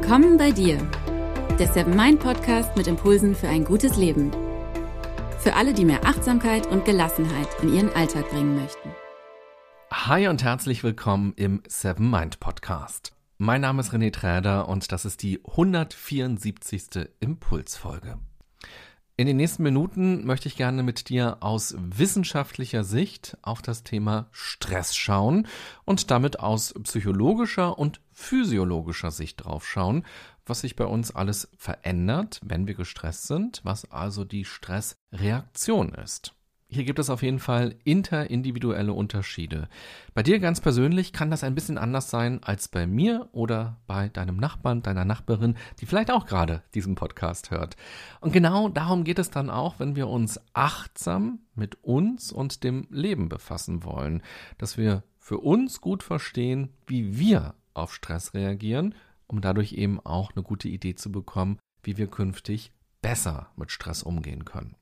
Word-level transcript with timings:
Willkommen 0.00 0.36
bei 0.36 0.52
dir, 0.52 0.78
der 1.58 1.66
Seven 1.66 1.96
Mind 1.96 2.20
Podcast 2.20 2.76
mit 2.76 2.86
Impulsen 2.86 3.34
für 3.34 3.48
ein 3.48 3.64
gutes 3.64 3.96
Leben. 3.96 4.30
Für 5.40 5.54
alle, 5.54 5.74
die 5.74 5.84
mehr 5.84 6.06
Achtsamkeit 6.06 6.68
und 6.68 6.84
Gelassenheit 6.84 7.48
in 7.62 7.74
ihren 7.74 7.92
Alltag 7.94 8.30
bringen 8.30 8.54
möchten. 8.54 8.90
Hi 9.90 10.28
und 10.28 10.44
herzlich 10.44 10.84
willkommen 10.84 11.32
im 11.34 11.64
Seven 11.66 12.08
Mind 12.08 12.38
Podcast. 12.38 13.12
Mein 13.38 13.60
Name 13.60 13.80
ist 13.80 13.92
René 13.92 14.12
Träder 14.12 14.68
und 14.68 14.92
das 14.92 15.04
ist 15.04 15.20
die 15.24 15.40
174. 15.44 17.10
Impulsfolge. 17.18 18.18
In 19.20 19.26
den 19.26 19.36
nächsten 19.36 19.64
Minuten 19.64 20.24
möchte 20.24 20.46
ich 20.46 20.54
gerne 20.54 20.84
mit 20.84 21.08
dir 21.08 21.38
aus 21.40 21.74
wissenschaftlicher 21.76 22.84
Sicht 22.84 23.36
auf 23.42 23.62
das 23.62 23.82
Thema 23.82 24.28
Stress 24.30 24.94
schauen 24.94 25.48
und 25.84 26.12
damit 26.12 26.38
aus 26.38 26.72
psychologischer 26.84 27.80
und 27.80 28.00
physiologischer 28.12 29.10
Sicht 29.10 29.44
drauf 29.44 29.66
schauen, 29.66 30.06
was 30.46 30.60
sich 30.60 30.76
bei 30.76 30.84
uns 30.84 31.10
alles 31.10 31.50
verändert, 31.58 32.40
wenn 32.44 32.68
wir 32.68 32.74
gestresst 32.74 33.26
sind, 33.26 33.60
was 33.64 33.90
also 33.90 34.24
die 34.24 34.44
Stressreaktion 34.44 35.94
ist. 35.94 36.37
Hier 36.70 36.84
gibt 36.84 36.98
es 36.98 37.08
auf 37.08 37.22
jeden 37.22 37.38
Fall 37.38 37.76
interindividuelle 37.84 38.92
Unterschiede. 38.92 39.70
Bei 40.12 40.22
dir 40.22 40.38
ganz 40.38 40.60
persönlich 40.60 41.14
kann 41.14 41.30
das 41.30 41.42
ein 41.42 41.54
bisschen 41.54 41.78
anders 41.78 42.10
sein 42.10 42.42
als 42.42 42.68
bei 42.68 42.86
mir 42.86 43.30
oder 43.32 43.78
bei 43.86 44.10
deinem 44.10 44.36
Nachbarn, 44.36 44.82
deiner 44.82 45.06
Nachbarin, 45.06 45.56
die 45.80 45.86
vielleicht 45.86 46.10
auch 46.10 46.26
gerade 46.26 46.62
diesen 46.74 46.94
Podcast 46.94 47.50
hört. 47.50 47.76
Und 48.20 48.34
genau 48.34 48.68
darum 48.68 49.04
geht 49.04 49.18
es 49.18 49.30
dann 49.30 49.48
auch, 49.48 49.80
wenn 49.80 49.96
wir 49.96 50.08
uns 50.08 50.38
achtsam 50.52 51.38
mit 51.54 51.82
uns 51.82 52.32
und 52.32 52.62
dem 52.64 52.86
Leben 52.90 53.30
befassen 53.30 53.82
wollen, 53.82 54.22
dass 54.58 54.76
wir 54.76 55.04
für 55.18 55.38
uns 55.38 55.80
gut 55.80 56.02
verstehen, 56.02 56.68
wie 56.86 57.18
wir 57.18 57.54
auf 57.72 57.94
Stress 57.94 58.34
reagieren, 58.34 58.94
um 59.26 59.40
dadurch 59.40 59.72
eben 59.72 60.00
auch 60.00 60.32
eine 60.34 60.42
gute 60.42 60.68
Idee 60.68 60.94
zu 60.94 61.10
bekommen, 61.10 61.58
wie 61.82 61.96
wir 61.96 62.08
künftig 62.08 62.72
besser 63.00 63.48
mit 63.56 63.70
Stress 63.72 64.02
umgehen 64.02 64.44
können. 64.44 64.76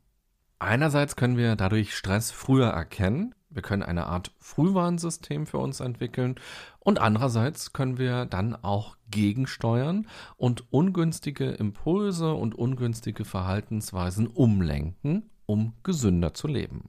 Einerseits 0.66 1.14
können 1.14 1.36
wir 1.36 1.54
dadurch 1.54 1.94
Stress 1.94 2.32
früher 2.32 2.66
erkennen. 2.66 3.36
Wir 3.50 3.62
können 3.62 3.84
eine 3.84 4.06
Art 4.06 4.32
Frühwarnsystem 4.40 5.46
für 5.46 5.58
uns 5.58 5.78
entwickeln. 5.78 6.34
Und 6.80 6.98
andererseits 6.98 7.72
können 7.72 7.98
wir 7.98 8.26
dann 8.26 8.56
auch 8.56 8.96
gegensteuern 9.08 10.08
und 10.36 10.72
ungünstige 10.72 11.50
Impulse 11.50 12.34
und 12.34 12.56
ungünstige 12.56 13.24
Verhaltensweisen 13.24 14.26
umlenken, 14.26 15.30
um 15.46 15.74
gesünder 15.84 16.34
zu 16.34 16.48
leben. 16.48 16.88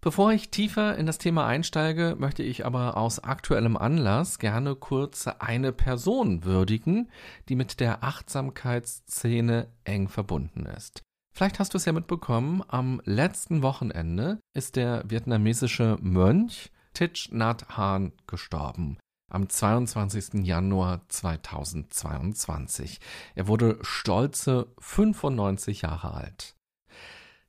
Bevor 0.00 0.32
ich 0.32 0.50
tiefer 0.50 0.98
in 0.98 1.06
das 1.06 1.18
Thema 1.18 1.46
einsteige, 1.46 2.16
möchte 2.18 2.42
ich 2.42 2.66
aber 2.66 2.96
aus 2.96 3.20
aktuellem 3.20 3.76
Anlass 3.76 4.40
gerne 4.40 4.74
kurz 4.74 5.28
eine 5.28 5.70
Person 5.70 6.44
würdigen, 6.44 7.12
die 7.48 7.54
mit 7.54 7.78
der 7.78 8.02
Achtsamkeitsszene 8.02 9.68
eng 9.84 10.08
verbunden 10.08 10.66
ist. 10.66 11.04
Vielleicht 11.36 11.58
hast 11.58 11.74
du 11.74 11.78
es 11.78 11.84
ja 11.84 11.92
mitbekommen, 11.92 12.62
am 12.68 13.02
letzten 13.04 13.62
Wochenende 13.62 14.38
ist 14.54 14.76
der 14.76 15.02
vietnamesische 15.10 15.98
Mönch 16.00 16.70
Thich 16.92 17.30
Nhat 17.32 17.76
Hanh 17.76 18.12
gestorben. 18.28 18.98
Am 19.32 19.48
22. 19.48 20.46
Januar 20.46 21.00
2022. 21.08 23.00
Er 23.34 23.48
wurde 23.48 23.78
stolze 23.82 24.68
95 24.78 25.82
Jahre 25.82 26.14
alt. 26.14 26.54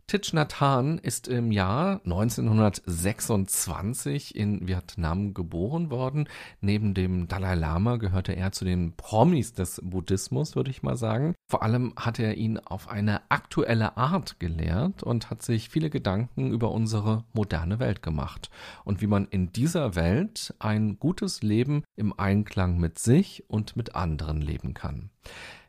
Thich 0.08 0.34
Nhat 0.34 0.62
ist 1.02 1.28
im 1.28 1.52
Jahr 1.52 2.00
1926 2.06 4.36
in 4.36 4.68
Vietnam 4.68 5.34
geboren 5.34 5.90
worden. 5.90 6.30
Neben 6.62 6.94
dem 6.94 7.28
Dalai 7.28 7.56
Lama 7.56 7.98
gehörte 7.98 8.36
er 8.36 8.52
zu 8.52 8.66
den 8.66 8.96
Promis 8.96 9.54
des 9.54 9.82
Buddhismus, 9.84 10.56
würde 10.56 10.70
ich 10.70 10.84
mal 10.84 10.96
sagen. 10.96 11.34
Vor 11.50 11.64
allem 11.64 11.96
hat 11.96 12.20
er 12.20 12.36
ihn 12.36 12.60
auf 12.60 12.88
eine 12.88 13.32
aktuelle 13.32 13.98
Art 13.98 14.40
gelehrt 14.40 15.02
und 15.02 15.32
hat 15.32 15.42
sich 15.42 15.70
viele 15.70 15.90
Gedanken 15.90 16.52
über 16.52 16.70
unsere 16.70 17.24
moderne 17.34 17.80
Welt 17.80 18.04
gemacht 18.04 18.52
und 18.84 19.02
wie 19.02 19.08
man 19.08 19.26
in 19.26 19.54
dieser 19.54 19.96
Welt 19.96 20.54
ein 20.60 21.00
gutes 21.00 21.42
Leben 21.42 21.84
im 21.96 22.14
Einklang 22.16 22.78
mit 22.78 23.00
sich 23.00 23.44
und 23.48 23.76
mit 23.76 23.96
anderen 23.96 24.40
leben 24.40 24.76
kann. 24.76 25.10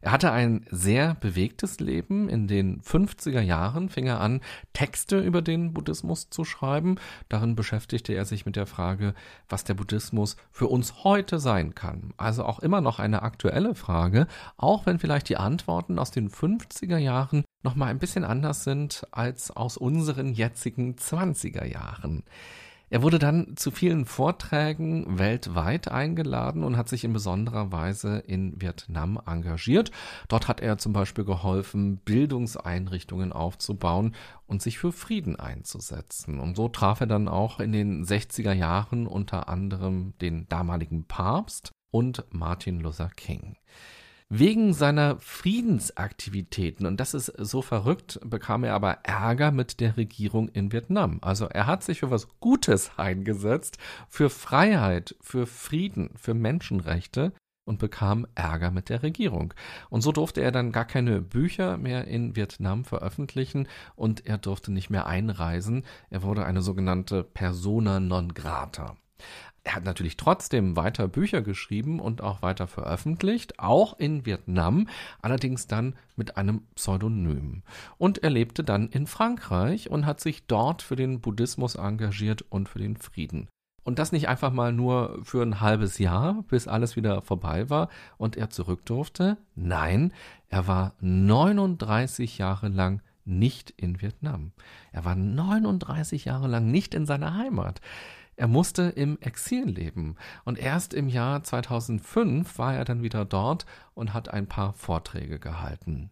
Er 0.07 0.13
hatte 0.13 0.31
ein 0.31 0.65
sehr 0.71 1.17
bewegtes 1.17 1.81
Leben. 1.81 2.29
In 2.29 2.47
den 2.47 2.81
50er 2.81 3.41
Jahren 3.41 3.89
fing 3.89 4.07
er 4.07 4.21
an, 4.21 4.41
Texte 4.73 5.19
über 5.19 5.43
den 5.43 5.73
Buddhismus 5.73 6.31
zu 6.31 6.45
schreiben. 6.45 6.95
Darin 7.29 7.57
beschäftigte 7.57 8.13
er 8.13 8.25
sich 8.25 8.47
mit 8.47 8.55
der 8.55 8.67
Frage, 8.67 9.15
was 9.49 9.65
der 9.65 9.75
Buddhismus 9.75 10.37
für 10.53 10.69
uns 10.69 11.03
heute 11.03 11.41
sein 11.41 11.75
kann. 11.75 12.15
Also 12.19 12.45
auch 12.45 12.61
immer 12.61 12.81
noch 12.81 13.01
eine 13.01 13.23
aktuelle 13.23 13.75
Frage, 13.75 14.29
auch 14.57 14.87
wenn 14.87 15.01
vielleicht 15.01 15.29
die 15.29 15.39
Antworten 15.39 15.99
aus 15.99 16.13
den 16.13 16.31
50er 16.31 16.99
Jahren 16.99 17.45
noch 17.65 17.75
mal 17.75 17.87
ein 17.87 17.99
bisschen 17.99 18.23
anders 18.23 18.63
sind 18.63 19.09
als 19.11 19.51
aus 19.51 19.77
unseren 19.77 20.33
jetzigen 20.33 20.95
20er 20.95 21.65
Jahren. 21.65 22.23
Er 22.89 23.03
wurde 23.03 23.19
dann 23.19 23.57
zu 23.57 23.73
vielen 23.73 24.05
Vorträgen 24.05 25.19
weltweit 25.19 25.91
eingeladen 25.91 26.63
und 26.63 26.77
hat 26.77 26.89
sich 26.89 27.03
in 27.03 27.13
besonderer 27.13 27.73
Weise 27.73 28.19
in 28.19 28.61
Vietnam 28.61 29.21
engagiert. 29.27 29.91
Dort 30.29 30.47
hat 30.47 30.61
er 30.61 30.79
zum 30.79 30.93
Beispiel 30.93 31.25
geholfen, 31.25 31.99
Bildungseinrichtungen 31.99 33.33
aufzubauen 33.33 34.15
und 34.47 34.63
sich 34.63 34.79
für 34.79 34.93
Frieden 34.93 35.35
einzusetzen. 35.35 36.39
Und 36.39 36.57
so 36.57 36.69
traf 36.69 37.01
er 37.01 37.09
dann 37.09 37.27
auch 37.27 37.59
in 37.59 37.73
den 37.73 38.05
60er 38.05 38.53
Jahren 38.53 39.09
unter 39.09 39.49
anderem 39.49 40.15
den 40.21 40.49
damaligen 40.49 41.05
Papst 41.07 41.73
und 41.91 42.25
Martin 42.31 42.79
Luther 42.79 43.11
King. 43.17 43.57
Wegen 44.29 44.75
seiner 44.75 45.21
Friedensaktivitäten, 45.21 46.85
und 46.85 46.99
das 46.99 47.15
ist 47.15 47.33
so 47.39 47.63
verrückt, 47.63 48.19
bekam 48.25 48.65
er 48.65 48.75
aber 48.75 48.99
Ärger 49.05 49.53
mit 49.53 49.79
der 49.79 49.97
Regierung 49.97 50.49
in 50.49 50.73
Vietnam. 50.73 51.19
Also 51.23 51.47
er 51.47 51.69
hat 51.69 51.85
sich 51.85 52.01
für 52.01 52.11
was 52.11 52.27
Gutes 52.41 52.91
eingesetzt, 52.97 53.79
für 54.09 54.29
Freiheit, 54.29 55.15
für 55.21 55.47
Frieden, 55.47 56.11
für 56.17 56.35
Menschenrechte 56.35 57.35
und 57.67 57.79
bekam 57.79 58.27
Ärger 58.35 58.73
mit 58.73 58.89
der 58.89 59.05
Regierung. 59.05 59.55
Und 59.91 60.01
so 60.01 60.11
durfte 60.11 60.41
er 60.41 60.51
dann 60.51 60.73
gar 60.73 60.87
keine 60.87 61.21
Bücher 61.21 61.77
mehr 61.77 62.09
in 62.09 62.35
Vietnam 62.35 62.85
veröffentlichen 62.85 63.69
und 63.95 64.27
er 64.27 64.39
durfte 64.39 64.73
nicht 64.73 64.91
mehr 64.91 65.07
einreisen. 65.07 65.85
Er 66.11 66.25
wurde 66.25 66.45
eine 66.45 66.63
sogenannte 66.63 67.23
Persona 67.23 68.01
non 68.01 68.35
grata. 68.35 68.97
Er 69.67 69.75
hat 69.75 69.85
natürlich 69.85 70.17
trotzdem 70.17 70.77
weiter 70.77 71.09
Bücher 71.09 71.43
geschrieben 71.43 71.99
und 71.99 72.23
auch 72.23 72.41
weiter 72.41 72.69
veröffentlicht, 72.69 73.59
auch 73.59 73.99
in 73.99 74.25
Vietnam, 74.25 74.87
allerdings 75.21 75.67
dann 75.67 75.97
mit 76.15 76.37
einem 76.37 76.63
Pseudonym. 76.77 77.65
Und 77.99 78.23
er 78.23 78.31
lebte 78.31 78.63
dann 78.63 78.89
in 78.91 79.09
Frankreich 79.09 79.91
und 79.91 80.07
hat 80.07 80.21
sich 80.21 80.47
dort 80.47 80.83
für 80.83 80.95
den 80.95 81.21
Buddhismus 81.21 81.75
engagiert 81.75 82.43
und 82.43 82.69
für 82.69 82.79
den 82.79 82.97
Frieden. 82.97 83.49
Und 83.83 83.99
das 83.99 84.13
nicht 84.13 84.29
einfach 84.29 84.53
mal 84.53 84.73
nur 84.73 85.19
für 85.25 85.43
ein 85.43 85.61
halbes 85.61 85.99
Jahr, 85.99 86.45
bis 86.47 86.69
alles 86.69 86.95
wieder 86.95 87.21
vorbei 87.23 87.69
war 87.69 87.89
und 88.19 88.37
er 88.37 88.51
zurück 88.51 88.87
durfte. 88.87 89.37
Nein, 89.57 90.13
er 90.49 90.69
war 90.69 90.95
39 91.01 92.39
Jahre 92.39 92.69
lang 92.69 93.03
nicht 93.25 93.73
in 93.77 94.01
Vietnam. 94.01 94.53
Er 94.93 95.05
war 95.05 95.17
39 95.17 96.25
Jahre 96.27 96.47
lang 96.47 96.71
nicht 96.71 96.95
in 96.95 97.05
seiner 97.05 97.35
Heimat. 97.35 97.81
Er 98.37 98.49
musste 98.49 98.83
im 98.83 99.19
Exil 99.21 99.65
leben 99.65 100.17
und 100.45 100.59
erst 100.59 100.93
im 100.93 101.09
Jahr 101.09 101.43
2005 101.43 102.59
war 102.59 102.75
er 102.75 102.85
dann 102.85 103.03
wieder 103.03 103.25
dort 103.25 103.65
und 103.95 104.13
hat 104.13 104.29
ein 104.29 104.47
paar 104.47 104.75
Vorträge 104.75 105.39
gehalten. 105.39 106.11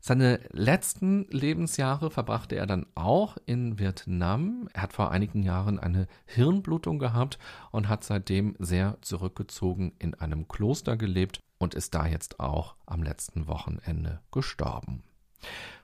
Seine 0.00 0.40
letzten 0.52 1.26
Lebensjahre 1.30 2.10
verbrachte 2.10 2.54
er 2.54 2.66
dann 2.66 2.86
auch 2.94 3.36
in 3.46 3.80
Vietnam. 3.80 4.68
Er 4.72 4.82
hat 4.82 4.92
vor 4.92 5.10
einigen 5.10 5.42
Jahren 5.42 5.80
eine 5.80 6.06
Hirnblutung 6.24 7.00
gehabt 7.00 7.38
und 7.72 7.88
hat 7.88 8.04
seitdem 8.04 8.54
sehr 8.60 8.98
zurückgezogen 9.00 9.92
in 9.98 10.14
einem 10.14 10.46
Kloster 10.46 10.96
gelebt 10.96 11.42
und 11.58 11.74
ist 11.74 11.94
da 11.94 12.06
jetzt 12.06 12.38
auch 12.38 12.76
am 12.86 13.02
letzten 13.02 13.48
Wochenende 13.48 14.20
gestorben. 14.30 15.02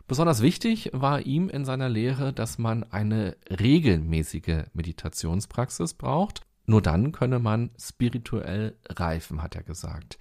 Besonders 0.07 0.43
wichtig 0.43 0.91
war 0.93 1.23
ihm 1.23 1.49
in 1.49 1.65
seiner 1.65 1.89
Lehre, 1.89 2.35
dass 2.35 2.59
man 2.59 2.85
eine 2.85 3.37
regelmäßige 3.49 4.65
Meditationspraxis 4.75 5.95
braucht. 5.95 6.43
Nur 6.67 6.83
dann 6.83 7.13
könne 7.13 7.39
man 7.39 7.71
spirituell 7.79 8.77
reifen, 8.89 9.43
hat 9.43 9.55
er 9.55 9.63
gesagt. 9.63 10.19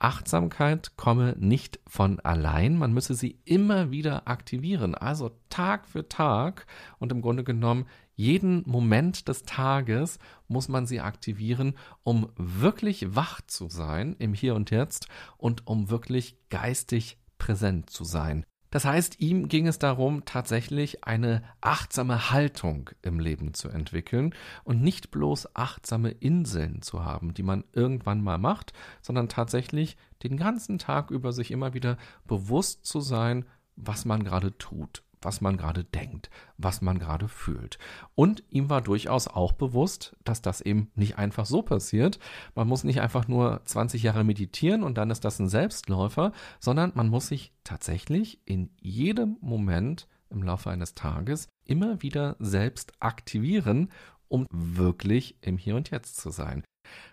Achtsamkeit 0.00 0.96
komme 0.96 1.36
nicht 1.38 1.78
von 1.86 2.20
allein, 2.20 2.76
man 2.76 2.92
müsse 2.92 3.14
sie 3.14 3.38
immer 3.44 3.90
wieder 3.90 4.26
aktivieren, 4.26 4.94
also 4.94 5.30
Tag 5.50 5.86
für 5.86 6.08
Tag 6.08 6.66
und 6.98 7.12
im 7.12 7.20
Grunde 7.20 7.44
genommen 7.44 7.86
jeden 8.14 8.62
Moment 8.66 9.28
des 9.28 9.42
Tages 9.42 10.18
muss 10.48 10.68
man 10.68 10.86
sie 10.86 11.00
aktivieren, 11.00 11.74
um 12.02 12.30
wirklich 12.36 13.14
wach 13.14 13.42
zu 13.46 13.68
sein 13.68 14.16
im 14.18 14.32
Hier 14.32 14.54
und 14.54 14.70
Jetzt 14.70 15.06
und 15.36 15.66
um 15.66 15.90
wirklich 15.90 16.36
geistig 16.48 17.18
präsent 17.38 17.90
zu 17.90 18.04
sein. 18.04 18.44
Das 18.70 18.84
heißt, 18.84 19.20
ihm 19.20 19.48
ging 19.48 19.66
es 19.66 19.78
darum, 19.78 20.24
tatsächlich 20.24 21.04
eine 21.04 21.42
achtsame 21.60 22.30
Haltung 22.30 22.90
im 23.02 23.18
Leben 23.18 23.52
zu 23.52 23.68
entwickeln 23.68 24.34
und 24.62 24.80
nicht 24.80 25.10
bloß 25.10 25.56
achtsame 25.56 26.10
Inseln 26.10 26.80
zu 26.80 27.04
haben, 27.04 27.34
die 27.34 27.42
man 27.42 27.64
irgendwann 27.72 28.22
mal 28.22 28.38
macht, 28.38 28.72
sondern 29.02 29.28
tatsächlich 29.28 29.96
den 30.22 30.36
ganzen 30.36 30.78
Tag 30.78 31.10
über 31.10 31.32
sich 31.32 31.50
immer 31.50 31.74
wieder 31.74 31.98
bewusst 32.26 32.84
zu 32.86 33.00
sein, 33.00 33.44
was 33.74 34.04
man 34.04 34.22
gerade 34.22 34.56
tut, 34.56 35.02
was 35.22 35.40
man 35.40 35.56
gerade 35.56 35.84
denkt, 35.84 36.30
was 36.56 36.82
man 36.82 36.98
gerade 36.98 37.28
fühlt. 37.28 37.78
Und 38.14 38.42
ihm 38.48 38.70
war 38.70 38.80
durchaus 38.80 39.28
auch 39.28 39.52
bewusst, 39.52 40.16
dass 40.24 40.42
das 40.42 40.60
eben 40.60 40.90
nicht 40.94 41.18
einfach 41.18 41.46
so 41.46 41.62
passiert. 41.62 42.18
Man 42.54 42.68
muss 42.68 42.84
nicht 42.84 43.00
einfach 43.00 43.28
nur 43.28 43.62
20 43.64 44.02
Jahre 44.02 44.24
meditieren 44.24 44.82
und 44.82 44.98
dann 44.98 45.10
ist 45.10 45.24
das 45.24 45.38
ein 45.38 45.48
Selbstläufer, 45.48 46.32
sondern 46.58 46.92
man 46.94 47.08
muss 47.08 47.28
sich 47.28 47.52
tatsächlich 47.64 48.40
in 48.44 48.70
jedem 48.80 49.36
Moment 49.40 50.08
im 50.30 50.42
Laufe 50.42 50.70
eines 50.70 50.94
Tages 50.94 51.48
immer 51.64 52.02
wieder 52.02 52.36
selbst 52.38 52.92
aktivieren, 53.00 53.90
um 54.28 54.46
wirklich 54.50 55.36
im 55.40 55.58
Hier 55.58 55.76
und 55.76 55.90
Jetzt 55.90 56.16
zu 56.16 56.30
sein. 56.30 56.62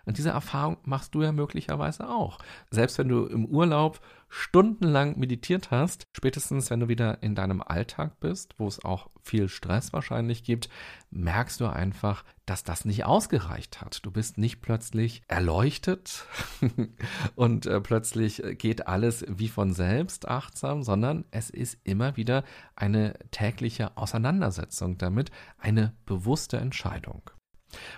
Und 0.04 0.18
diese 0.18 0.30
Erfahrung 0.30 0.78
machst 0.84 1.14
du 1.14 1.22
ja 1.22 1.32
möglicherweise 1.32 2.08
auch. 2.08 2.38
Selbst 2.70 2.98
wenn 2.98 3.08
du 3.08 3.26
im 3.26 3.44
Urlaub 3.46 4.00
stundenlang 4.30 5.18
meditiert 5.18 5.70
hast, 5.70 6.06
spätestens 6.14 6.70
wenn 6.70 6.80
du 6.80 6.88
wieder 6.88 7.22
in 7.22 7.34
deinem 7.34 7.62
Alltag 7.62 8.20
bist, 8.20 8.54
wo 8.58 8.66
es 8.66 8.84
auch 8.84 9.08
viel 9.22 9.48
Stress 9.48 9.92
wahrscheinlich 9.92 10.44
gibt, 10.44 10.68
merkst 11.10 11.60
du 11.60 11.66
einfach, 11.66 12.24
dass 12.44 12.64
das 12.64 12.84
nicht 12.84 13.04
ausgereicht 13.04 13.80
hat. 13.80 14.04
Du 14.04 14.10
bist 14.10 14.38
nicht 14.38 14.60
plötzlich 14.60 15.22
erleuchtet 15.28 16.26
und 17.36 17.66
äh, 17.66 17.80
plötzlich 17.80 18.42
geht 18.58 18.86
alles 18.86 19.24
wie 19.28 19.48
von 19.48 19.72
selbst 19.72 20.28
achtsam, 20.28 20.82
sondern 20.82 21.24
es 21.30 21.50
ist 21.50 21.78
immer 21.84 22.16
wieder 22.16 22.44
eine 22.76 23.14
tägliche 23.30 23.96
Auseinandersetzung 23.96 24.98
damit, 24.98 25.30
eine 25.58 25.94
bewusste 26.04 26.58
Entscheidung. 26.58 27.30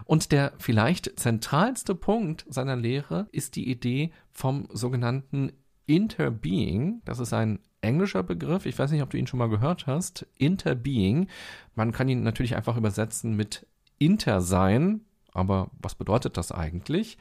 Und 0.05 0.32
der 0.32 0.52
vielleicht 0.58 1.19
zentralste 1.19 1.94
Punkt 1.94 2.44
seiner 2.49 2.76
Lehre 2.76 3.28
ist 3.32 3.56
die 3.56 3.70
Idee 3.70 4.12
vom 4.32 4.69
sogenannten 4.72 5.52
Interbeing. 5.87 7.02
Das 7.05 7.19
ist 7.19 7.32
ein 7.32 7.61
englischer 7.81 8.22
Begriff. 8.22 8.67
Ich 8.67 8.78
weiß 8.78 8.90
nicht, 8.90 9.02
ob 9.02 9.11
du 9.11 9.19
ihn 9.19 9.26
schon 9.26 9.38
mal 9.38 9.49
gehört 9.49 9.87
hast. 9.87 10.26
Interbeing. 10.37 11.28
Man 11.75 11.93
kann 11.93 12.08
ihn 12.08 12.22
natürlich 12.22 12.56
einfach 12.56 12.76
übersetzen 12.76 13.34
mit 13.37 13.67
Intersein. 13.99 15.02
Aber 15.32 15.70
was 15.78 15.94
bedeutet 15.94 16.37
das 16.37 16.52
eigentlich? 16.52 17.19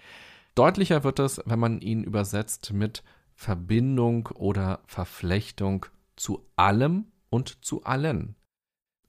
Deutlicher 0.56 1.04
wird 1.04 1.20
es, 1.20 1.42
wenn 1.46 1.60
man 1.60 1.82
ihn 1.82 2.04
übersetzt 2.04 2.74
mit 2.74 3.04
Verbindung 3.36 4.28
oder 4.36 4.82
Verflechtung 4.86 5.86
zu 6.16 6.46
allem 6.56 7.06
und 7.30 7.64
zu 7.64 7.84
allen. 7.84 8.36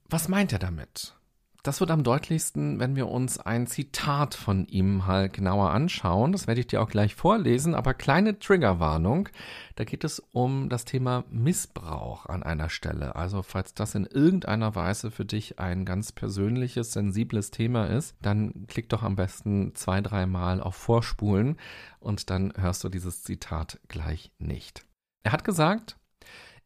Was 0.09 0.27
meint 0.27 0.53
er 0.53 0.59
damit? 0.59 1.15
Das 1.63 1.79
wird 1.79 1.91
am 1.91 2.03
deutlichsten, 2.03 2.79
wenn 2.79 2.95
wir 2.95 3.07
uns 3.07 3.37
ein 3.37 3.67
Zitat 3.67 4.33
von 4.33 4.65
ihm 4.65 5.05
halt 5.05 5.33
genauer 5.33 5.69
anschauen. 5.69 6.31
Das 6.31 6.47
werde 6.47 6.61
ich 6.61 6.65
dir 6.65 6.81
auch 6.81 6.89
gleich 6.89 7.13
vorlesen, 7.13 7.75
aber 7.75 7.93
kleine 7.93 8.39
Triggerwarnung. 8.39 9.29
Da 9.75 9.83
geht 9.83 10.03
es 10.03 10.23
um 10.31 10.69
das 10.69 10.85
Thema 10.85 11.23
Missbrauch 11.29 12.25
an 12.25 12.41
einer 12.41 12.69
Stelle. 12.69 13.15
Also 13.15 13.43
falls 13.43 13.75
das 13.75 13.93
in 13.93 14.07
irgendeiner 14.07 14.73
Weise 14.73 15.11
für 15.11 15.23
dich 15.23 15.59
ein 15.59 15.85
ganz 15.85 16.11
persönliches, 16.11 16.93
sensibles 16.93 17.51
Thema 17.51 17.85
ist, 17.85 18.15
dann 18.23 18.65
klick 18.65 18.89
doch 18.89 19.03
am 19.03 19.15
besten 19.15 19.75
zwei, 19.75 20.01
dreimal 20.01 20.61
auf 20.61 20.73
Vorspulen 20.73 21.57
und 21.99 22.31
dann 22.31 22.53
hörst 22.57 22.83
du 22.83 22.89
dieses 22.89 23.21
Zitat 23.21 23.79
gleich 23.87 24.31
nicht. 24.39 24.83
Er 25.21 25.31
hat 25.31 25.43
gesagt, 25.43 25.97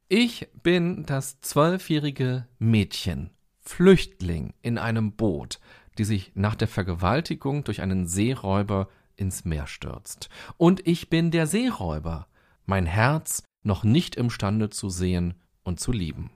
ich 0.08 0.48
bin 0.64 1.06
das 1.06 1.42
zwölfjährige 1.42 2.48
Mädchen 2.60 3.35
Flüchtling 3.66 4.54
in 4.62 4.78
einem 4.78 5.14
Boot, 5.14 5.60
die 5.98 6.04
sich 6.04 6.32
nach 6.36 6.56
der 6.56 6.68
Vergewaltigung 6.68 7.64
durch 7.64 7.82
einen 7.82 8.08
Seeräuber 8.08 8.90
ins 9.16 9.46
Meer 9.46 9.68
stürzt. 9.68 10.30
Und 10.58 10.86
ich 10.88 11.10
bin 11.10 11.32
der 11.32 11.48
Seeräuber, 11.48 12.28
mein 12.66 12.86
Herz 12.86 13.44
noch 13.64 13.84
nicht 13.84 14.16
imstande 14.16 14.70
zu 14.70 14.90
sehen 14.90 15.36
und 15.64 15.80
zu 15.80 15.92
lieben. 15.92 16.30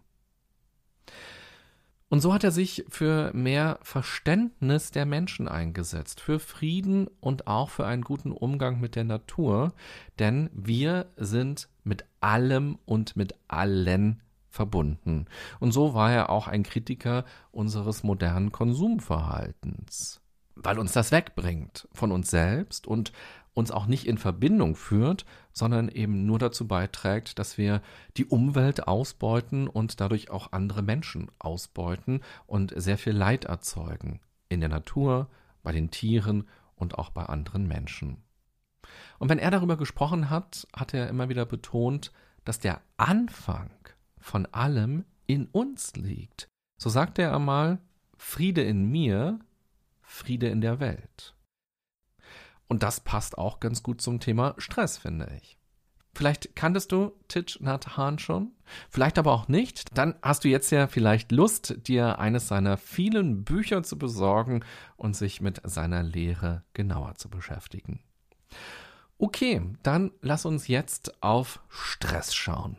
Und 2.10 2.22
so 2.22 2.34
hat 2.34 2.44
er 2.44 2.52
sich 2.52 2.86
für 2.90 3.32
mehr 3.34 3.80
Verständnis 3.84 4.90
der 4.90 5.06
Menschen 5.06 5.48
eingesetzt, 5.48 6.22
für 6.22 6.40
Frieden 6.40 7.08
und 7.20 7.46
auch 7.46 7.70
für 7.70 7.86
einen 7.86 8.02
guten 8.02 8.32
Umgang 8.32 8.80
mit 8.80 8.96
der 8.96 9.04
Natur, 9.04 9.74
denn 10.18 10.50
wir 10.52 11.12
sind 11.18 11.70
mit 11.84 12.06
allem 12.20 12.80
und 12.86 13.16
mit 13.16 13.36
allen 13.48 14.22
verbunden. 14.50 15.26
Und 15.60 15.72
so 15.72 15.94
war 15.94 16.12
er 16.12 16.30
auch 16.30 16.48
ein 16.48 16.64
Kritiker 16.64 17.26
unseres 17.52 18.04
modernen 18.04 18.52
Konsumverhaltens, 18.52 20.22
weil 20.56 20.80
uns 20.80 20.92
das 20.92 21.12
wegbringt 21.12 21.88
von 21.94 22.12
uns 22.12 22.30
selbst 22.30 22.88
und 22.88 23.12
uns 23.54 23.72
auch 23.72 23.88
nicht 23.88 24.08
in 24.08 24.18
Verbindung 24.18 24.76
führt, 24.76 25.26
sondern 25.54 25.90
eben 25.90 26.26
nur 26.26 26.40
dazu 26.40 26.68
beiträgt, 26.68 27.40
dass 27.40 27.58
wir 27.58 27.82
die 28.18 28.26
Umwelt 28.26 28.88
ausbeuten 28.88 29.68
und 29.68 30.00
dadurch 30.00 30.30
auch 30.30 30.52
andere 30.52 30.82
Menschen 30.82 31.30
ausbeuten 31.40 32.22
und 32.48 32.74
sehr 32.76 32.98
viel 32.98 33.14
Leid 33.14 33.46
erzeugen 33.46 34.22
in 34.48 34.62
der 34.62 34.70
Natur, 34.70 35.30
bei 35.62 35.72
den 35.72 35.92
Tieren 35.92 36.48
und 36.76 36.98
auch 36.98 37.10
bei 37.10 37.26
anderen 37.26 37.68
Menschen. 37.68 38.24
Und 39.20 39.30
wenn 39.30 39.40
er 39.40 39.52
darüber 39.52 39.78
gesprochen 39.78 40.30
hat, 40.30 40.68
hat 40.74 40.94
er 40.94 41.10
immer 41.10 41.30
wieder 41.30 41.46
betont, 41.46 42.12
dass 42.46 42.60
der 42.60 42.82
Anfang 42.98 43.70
von 44.20 44.46
allem 44.48 45.06
in 45.28 45.48
uns 45.48 45.96
liegt. 45.96 46.48
So 46.78 46.90
sagte 46.90 47.22
er 47.22 47.36
einmal, 47.36 47.80
Friede 48.18 48.62
in 48.64 48.86
mir, 48.86 49.40
Friede 50.02 50.48
in 50.48 50.62
der 50.62 50.80
Welt. 50.80 51.36
Und 52.68 52.84
das 52.84 53.00
passt 53.00 53.38
auch 53.38 53.60
ganz 53.60 53.84
gut 53.84 54.02
zum 54.02 54.20
Thema 54.20 54.56
Stress, 54.58 54.98
finde 54.98 55.32
ich. 55.42 55.58
Vielleicht 56.14 56.56
kanntest 56.56 56.92
du 56.92 57.14
Titch 57.28 57.60
Nhat 57.62 57.96
Hahn 57.96 58.20
schon, 58.20 58.52
vielleicht 58.90 59.18
aber 59.18 59.32
auch 59.32 59.48
nicht. 59.48 59.98
Dann 59.98 60.16
hast 60.22 60.44
du 60.44 60.50
jetzt 60.50 60.70
ja 60.72 60.88
vielleicht 60.88 61.32
Lust, 61.32 61.88
dir 61.88 62.20
eines 62.20 62.48
seiner 62.48 62.78
vielen 62.78 63.44
Bücher 63.44 63.84
zu 63.84 63.98
besorgen 63.98 64.66
und 64.98 65.16
sich 65.16 65.40
mit 65.40 65.62
seiner 65.64 66.04
Lehre 66.04 66.64
genauer 66.74 67.16
zu 67.16 67.30
beschäftigen. 67.30 68.02
Okay, 69.18 69.62
dann 69.84 70.12
lass 70.22 70.46
uns 70.46 70.68
jetzt 70.68 71.24
auf 71.24 71.62
Stress 71.70 72.34
schauen. 72.34 72.78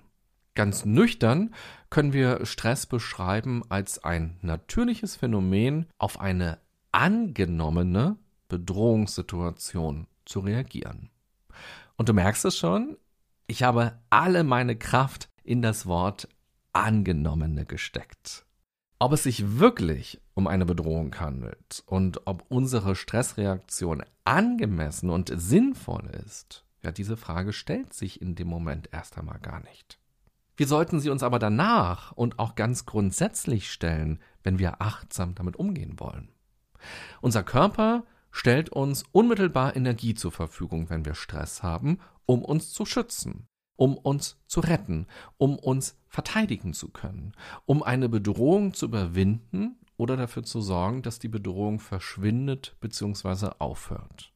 Ganz 0.55 0.85
nüchtern 0.85 1.55
können 1.91 2.13
wir 2.13 2.45
Stress 2.45 2.87
beschreiben 2.87 3.63
als 3.69 4.03
ein 4.03 4.39
natürliches 4.43 5.17
Phänomen 5.17 5.87
auf 5.99 6.21
eine 6.21 6.59
angenommene 6.93 8.17
Bedrohungssituation 8.49 10.07
zu 10.25 10.41
reagieren. 10.41 11.11
Und 11.97 12.09
du 12.09 12.13
merkst 12.13 12.45
es 12.45 12.57
schon, 12.59 12.97
ich 13.47 13.63
habe 13.63 13.99
alle 14.11 14.45
meine 14.45 14.77
Kraft 14.77 15.29
in 15.45 15.63
das 15.63 15.87
Wort 15.87 16.29
angenommene 16.73 17.65
gesteckt. 17.65 18.47
Ob 18.99 19.13
es 19.13 19.23
sich 19.23 19.59
wirklich 19.59 20.21
um 20.35 20.47
eine 20.47 20.67
Bedrohung 20.67 21.19
handelt 21.19 21.83
und 21.87 22.27
ob 22.27 22.45
unsere 22.49 22.95
Stressreaktion 22.95 24.05
angemessen 24.25 25.11
und 25.11 25.33
sinnvoll 25.35 26.11
ist, 26.27 26.65
ja, 26.83 26.93
diese 26.93 27.17
Frage 27.17 27.53
stellt 27.53 27.93
sich 27.93 28.21
in 28.21 28.35
dem 28.35 28.49
Moment 28.49 28.89
erst 28.93 29.19
einmal 29.19 29.39
gar 29.39 29.61
nicht. 29.61 30.00
Wir 30.61 30.67
sollten 30.67 31.01
sie 31.01 31.09
uns 31.09 31.23
aber 31.23 31.39
danach 31.39 32.13
und 32.13 32.39
auch 32.39 32.55
ganz 32.55 32.85
grundsätzlich 32.85 33.73
stellen, 33.73 34.19
wenn 34.43 34.59
wir 34.59 34.83
achtsam 34.83 35.35
damit 35.35 35.57
umgehen 35.57 35.99
wollen. 35.99 36.29
Unser 37.23 37.43
Körper 37.43 38.05
stellt 38.31 38.69
uns 38.69 39.05
unmittelbar 39.11 39.75
Energie 39.75 40.13
zur 40.13 40.33
Verfügung, 40.33 40.91
wenn 40.91 41.07
wir 41.07 41.15
Stress 41.15 41.63
haben, 41.63 41.99
um 42.27 42.45
uns 42.45 42.75
zu 42.75 42.85
schützen, 42.85 43.47
um 43.77 43.97
uns 43.97 44.37
zu 44.47 44.61
retten, 44.61 45.07
um 45.39 45.59
uns 45.59 45.99
verteidigen 46.09 46.75
zu 46.75 46.91
können, 46.91 47.33
um 47.65 47.83
eine 47.83 48.11
Bedrohung 48.11 48.75
zu 48.75 48.85
überwinden 48.85 49.79
oder 49.97 50.19
dafür 50.19 50.43
zu 50.43 50.61
sorgen, 50.61 51.01
dass 51.01 51.19
die 51.19 51.29
Bedrohung 51.29 51.81
verschwindet 51.81 52.77
bzw. 52.81 53.53
aufhört. 53.61 54.35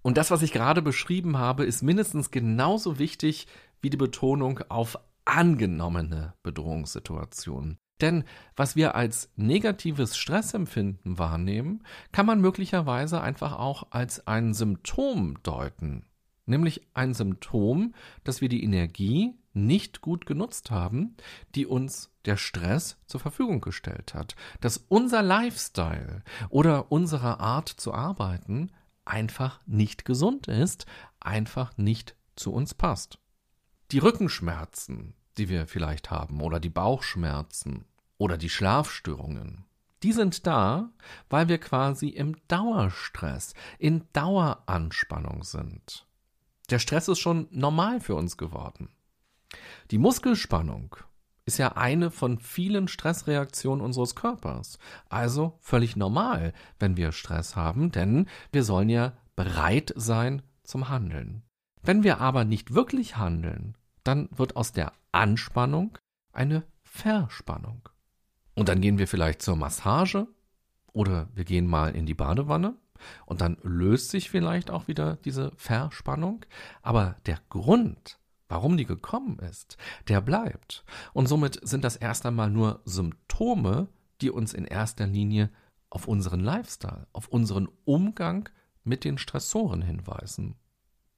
Und 0.00 0.16
das, 0.16 0.30
was 0.30 0.40
ich 0.40 0.52
gerade 0.52 0.80
beschrieben 0.80 1.36
habe, 1.36 1.66
ist 1.66 1.82
mindestens 1.82 2.30
genauso 2.30 2.98
wichtig 2.98 3.46
wie 3.82 3.90
die 3.90 3.98
Betonung 3.98 4.60
auf 4.70 4.98
angenommene 5.24 6.34
Bedrohungssituation. 6.42 7.78
Denn 8.00 8.24
was 8.56 8.76
wir 8.76 8.94
als 8.94 9.30
negatives 9.36 10.16
Stressempfinden 10.16 11.18
wahrnehmen, 11.18 11.84
kann 12.12 12.26
man 12.26 12.40
möglicherweise 12.40 13.20
einfach 13.20 13.58
auch 13.58 13.88
als 13.90 14.26
ein 14.26 14.52
Symptom 14.52 15.42
deuten. 15.42 16.06
Nämlich 16.46 16.82
ein 16.92 17.14
Symptom, 17.14 17.94
dass 18.22 18.40
wir 18.40 18.48
die 18.48 18.62
Energie 18.62 19.34
nicht 19.54 20.00
gut 20.00 20.26
genutzt 20.26 20.70
haben, 20.70 21.16
die 21.54 21.64
uns 21.64 22.10
der 22.26 22.36
Stress 22.36 22.98
zur 23.06 23.20
Verfügung 23.20 23.60
gestellt 23.60 24.14
hat. 24.14 24.34
Dass 24.60 24.84
unser 24.88 25.22
Lifestyle 25.22 26.22
oder 26.50 26.90
unsere 26.90 27.40
Art 27.40 27.68
zu 27.68 27.94
arbeiten 27.94 28.72
einfach 29.04 29.60
nicht 29.66 30.04
gesund 30.04 30.48
ist, 30.48 30.86
einfach 31.20 31.76
nicht 31.78 32.16
zu 32.36 32.52
uns 32.52 32.74
passt. 32.74 33.18
Die 33.94 34.00
Rückenschmerzen, 34.00 35.14
die 35.38 35.48
wir 35.48 35.68
vielleicht 35.68 36.10
haben, 36.10 36.40
oder 36.40 36.58
die 36.58 36.68
Bauchschmerzen 36.68 37.84
oder 38.18 38.36
die 38.36 38.48
Schlafstörungen, 38.48 39.66
die 40.02 40.10
sind 40.10 40.48
da, 40.48 40.90
weil 41.30 41.46
wir 41.46 41.58
quasi 41.58 42.08
im 42.08 42.34
Dauerstress, 42.48 43.54
in 43.78 44.02
Daueranspannung 44.12 45.44
sind. 45.44 46.08
Der 46.70 46.80
Stress 46.80 47.06
ist 47.06 47.20
schon 47.20 47.46
normal 47.52 48.00
für 48.00 48.16
uns 48.16 48.36
geworden. 48.36 48.88
Die 49.92 49.98
Muskelspannung 49.98 50.96
ist 51.44 51.58
ja 51.58 51.76
eine 51.76 52.10
von 52.10 52.40
vielen 52.40 52.88
Stressreaktionen 52.88 53.80
unseres 53.80 54.16
Körpers. 54.16 54.80
Also 55.08 55.56
völlig 55.60 55.94
normal, 55.94 56.52
wenn 56.80 56.96
wir 56.96 57.12
Stress 57.12 57.54
haben, 57.54 57.92
denn 57.92 58.26
wir 58.50 58.64
sollen 58.64 58.88
ja 58.88 59.12
bereit 59.36 59.92
sein 59.94 60.42
zum 60.64 60.88
Handeln. 60.88 61.44
Wenn 61.80 62.02
wir 62.02 62.20
aber 62.20 62.44
nicht 62.44 62.74
wirklich 62.74 63.18
handeln, 63.18 63.76
dann 64.04 64.28
wird 64.30 64.56
aus 64.56 64.72
der 64.72 64.92
Anspannung 65.12 65.98
eine 66.32 66.64
Verspannung. 66.82 67.88
Und 68.54 68.68
dann 68.68 68.80
gehen 68.80 68.98
wir 68.98 69.08
vielleicht 69.08 69.42
zur 69.42 69.56
Massage 69.56 70.28
oder 70.92 71.28
wir 71.34 71.44
gehen 71.44 71.66
mal 71.66 71.94
in 71.94 72.06
die 72.06 72.14
Badewanne 72.14 72.76
und 73.26 73.40
dann 73.40 73.58
löst 73.62 74.10
sich 74.10 74.30
vielleicht 74.30 74.70
auch 74.70 74.86
wieder 74.86 75.16
diese 75.16 75.52
Verspannung. 75.56 76.44
Aber 76.82 77.16
der 77.26 77.40
Grund, 77.48 78.18
warum 78.48 78.76
die 78.76 78.86
gekommen 78.86 79.38
ist, 79.40 79.76
der 80.08 80.20
bleibt. 80.20 80.84
Und 81.12 81.26
somit 81.26 81.58
sind 81.66 81.84
das 81.84 81.96
erst 81.96 82.26
einmal 82.26 82.50
nur 82.50 82.80
Symptome, 82.84 83.88
die 84.20 84.30
uns 84.30 84.54
in 84.54 84.64
erster 84.64 85.06
Linie 85.06 85.50
auf 85.90 86.06
unseren 86.06 86.40
Lifestyle, 86.40 87.06
auf 87.12 87.28
unseren 87.28 87.68
Umgang 87.84 88.48
mit 88.84 89.04
den 89.04 89.18
Stressoren 89.18 89.82
hinweisen. 89.82 90.56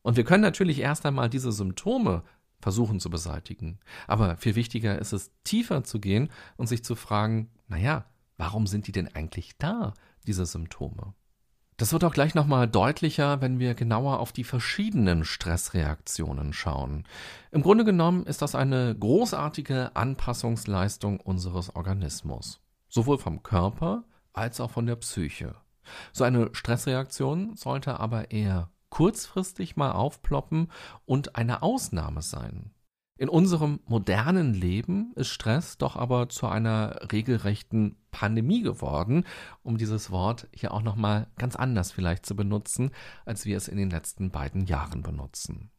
Und 0.03 0.17
wir 0.17 0.25
können 0.25 0.43
natürlich 0.43 0.79
erst 0.79 1.05
einmal 1.05 1.29
diese 1.29 1.51
Symptome 1.51 2.23
versuchen 2.61 3.01
zu 3.01 3.11
beseitigen. 3.11 3.79
Aber 4.07 4.37
viel 4.37 4.55
wichtiger 4.55 4.99
ist 4.99 5.13
es, 5.13 5.31
tiefer 5.45 5.85
zu 5.85 6.01
gehen 6.01 6.31
und 6.57 6.67
sich 6.69 6.85
zu 6.85 6.95
fragen, 6.95 7.51
naja, 7.69 8.07
warum 8.37 8.67
sind 8.67 8.87
die 8.87 8.93
denn 8.93 9.15
eigentlich 9.15 9.57
da, 9.59 9.95
diese 10.27 10.47
Symptome? 10.47 11.15
Das 11.79 11.93
wird 11.93 12.05
auch 12.05 12.15
gleich 12.15 12.35
nochmal 12.35 12.67
deutlicher, 12.67 13.43
wenn 13.43 13.59
wir 13.59 13.75
genauer 13.75 14.19
auf 14.21 14.33
die 14.33 14.45
verschiedenen 14.45 15.27
Stressreaktionen 15.27 16.55
schauen. 16.55 17.05
Im 17.51 17.63
Grunde 17.63 17.85
genommen 17.85 18.25
ist 18.25 18.41
das 18.41 18.55
eine 18.55 18.97
großartige 18.99 19.95
Anpassungsleistung 19.95 21.21
unseres 21.21 21.77
Organismus. 21.77 22.63
Sowohl 22.89 23.19
vom 23.19 23.43
Körper 23.43 24.05
als 24.33 24.59
auch 24.61 24.71
von 24.71 24.87
der 24.87 24.97
Psyche. 24.97 25.55
So 26.15 26.25
eine 26.25 26.49
Stressreaktion 26.55 27.57
sollte 27.57 28.01
aber 28.01 28.31
eher 28.31 28.71
kurzfristig 28.91 29.77
mal 29.77 29.93
aufploppen 29.93 30.71
und 31.05 31.37
eine 31.37 31.63
Ausnahme 31.63 32.23
sein. 32.23 32.73
In 33.19 33.31
unserem 33.31 33.81
modernen 33.87 34.53
Leben 34.53 35.13
ist 35.15 35.29
Stress 35.29 35.79
doch 35.79 35.97
aber 35.97 36.29
zu 36.29 36.49
einer 36.49 37.01
regelrechten 37.11 37.97
Pandemie 38.11 38.61
geworden, 38.61 39.25
um 39.63 39.79
dieses 39.79 40.11
Wort 40.11 40.49
hier 40.53 40.75
auch 40.75 40.83
noch 40.83 40.97
mal 40.97 41.29
ganz 41.39 41.57
anders 41.57 41.93
vielleicht 41.93 42.27
zu 42.27 42.37
benutzen, 42.37 42.91
als 43.25 43.47
wir 43.47 43.57
es 43.57 43.69
in 43.69 43.79
den 43.79 43.89
letzten 43.89 44.31
beiden 44.31 44.67
Jahren 44.67 45.03
benutzen. 45.03 45.71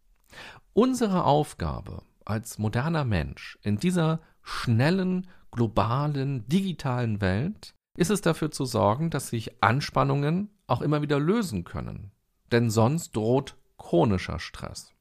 Unsere 0.73 1.25
Aufgabe 1.25 2.01
als 2.25 2.57
moderner 2.57 3.05
Mensch 3.05 3.59
in 3.61 3.77
dieser 3.77 4.19
schnellen, 4.41 5.27
globalen, 5.51 6.47
digitalen 6.47 7.21
Welt 7.21 7.75
ist 7.97 8.09
es 8.09 8.21
dafür 8.21 8.49
zu 8.49 8.65
sorgen, 8.65 9.11
dass 9.11 9.29
sich 9.29 9.63
Anspannungen 9.63 10.49
auch 10.65 10.81
immer 10.81 11.01
wieder 11.03 11.19
lösen 11.19 11.63
können. 11.63 12.11
Denn 12.51 12.70
sonst 12.70 13.16
droht 13.16 13.56
chronischer 13.77 14.39
Stress. 14.39 14.94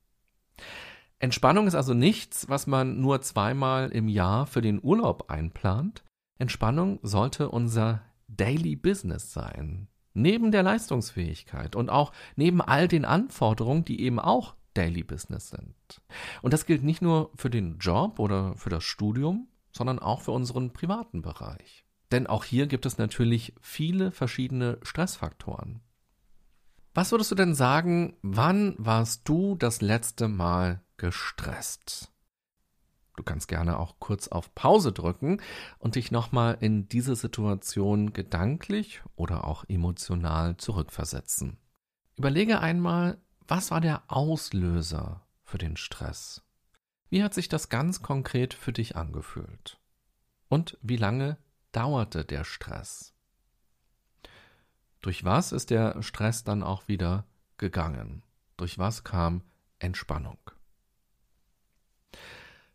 Entspannung 1.19 1.67
ist 1.67 1.75
also 1.75 1.95
nichts, 1.95 2.49
was 2.49 2.67
man 2.67 3.01
nur 3.01 3.23
zweimal 3.23 3.91
im 3.91 4.09
Jahr 4.09 4.47
für 4.47 4.61
den 4.61 4.81
Urlaub 4.83 5.31
einplant. 5.31 6.05
Entspannung 6.39 6.99
sollte 7.03 7.49
unser 7.49 8.03
Daily 8.29 8.77
Business 8.77 9.33
sein. 9.33 9.89
Neben 10.13 10.51
der 10.51 10.63
Leistungsfähigkeit 10.63 11.77
und 11.77 11.91
auch 11.91 12.13
neben 12.37 12.61
all 12.61 12.89
den 12.89 13.05
Anforderungen, 13.05 13.85
die 13.85 14.01
eben 14.01 14.19
auch 14.19 14.55
Daily 14.75 15.05
Business 15.05 15.51
sind. 15.51 16.03
Und 16.43 16.53
das 16.53 16.67
gilt 16.67 16.85
nicht 16.85 17.01
nur 17.01 17.31
für 17.35 17.51
den 17.51 17.79
Job 17.79 18.19
oder 18.19 18.55
für 18.57 18.71
das 18.71 18.85
Studium, 18.85 19.49
sondern 19.73 19.99
auch 19.99 20.23
für 20.23 20.33
unseren 20.33 20.73
privaten 20.73 21.23
Bereich. 21.23 21.85
Denn 22.13 22.27
auch 22.27 22.45
hier 22.45 22.67
gibt 22.67 22.87
es 22.87 22.99
natürlich 22.99 23.55
viele 23.61 24.11
verschiedene 24.11 24.79
Stressfaktoren. 24.83 25.81
Was 26.97 27.13
würdest 27.13 27.31
du 27.31 27.35
denn 27.35 27.55
sagen, 27.55 28.17
wann 28.23 28.75
warst 28.79 29.29
du 29.29 29.55
das 29.55 29.83
letzte 29.83 30.29
Mal 30.29 30.81
gestresst? 30.97 32.11
Du 33.17 33.23
kannst 33.23 33.49
gerne 33.49 33.79
auch 33.79 33.97
kurz 33.99 34.29
auf 34.29 34.55
Pause 34.55 34.93
drücken 34.93 35.43
und 35.79 35.97
dich 35.97 36.11
nochmal 36.11 36.57
in 36.59 36.89
diese 36.89 37.15
Situation 37.15 38.15
gedanklich 38.15 39.03
oder 39.15 39.45
auch 39.45 39.67
emotional 39.69 40.57
zurückversetzen. 40.57 41.59
Überlege 42.17 42.61
einmal, 42.61 43.19
was 43.47 43.71
war 43.71 43.83
der 43.83 44.05
Auslöser 44.09 45.27
für 45.45 45.59
den 45.59 45.77
Stress? 45.77 46.47
Wie 47.11 47.23
hat 47.23 47.35
sich 47.35 47.51
das 47.51 47.69
ganz 47.69 48.01
konkret 48.01 48.55
für 48.55 48.73
dich 48.73 48.97
angefühlt? 48.97 49.79
Und 50.49 50.79
wie 50.81 50.97
lange 50.97 51.37
dauerte 51.73 52.25
der 52.25 52.45
Stress? 52.45 53.16
Durch 55.01 55.25
was 55.25 55.53
ist 55.53 55.71
der 55.71 56.03
Stress 56.03 56.45
dann 56.45 56.63
auch 56.63 56.89
wieder 56.89 57.27
gegangen? 57.59 58.23
Durch 58.57 58.79
was 58.79 59.05
kam 59.05 59.43
Entspannung? 59.79 60.39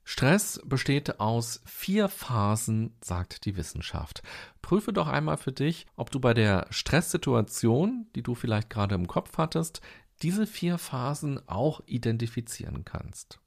Stress 0.03 0.59
besteht 0.65 1.19
aus 1.19 1.61
vier 1.65 2.09
Phasen, 2.09 2.95
sagt 3.01 3.45
die 3.45 3.55
Wissenschaft. 3.55 4.23
Prüfe 4.61 4.93
doch 4.93 5.07
einmal 5.07 5.37
für 5.37 5.51
dich, 5.51 5.85
ob 5.95 6.11
du 6.11 6.19
bei 6.19 6.33
der 6.33 6.67
Stresssituation, 6.69 8.07
die 8.15 8.23
du 8.23 8.35
vielleicht 8.35 8.69
gerade 8.69 8.95
im 8.95 9.07
Kopf 9.07 9.37
hattest, 9.37 9.81
diese 10.21 10.47
vier 10.47 10.77
Phasen 10.77 11.39
auch 11.47 11.81
identifizieren 11.85 12.83
kannst. 12.83 13.39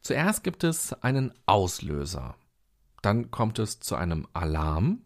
Zuerst 0.00 0.44
gibt 0.44 0.64
es 0.64 0.92
einen 1.02 1.32
Auslöser. 1.46 2.36
Dann 3.02 3.30
kommt 3.30 3.58
es 3.58 3.80
zu 3.80 3.96
einem 3.96 4.26
Alarm. 4.32 5.02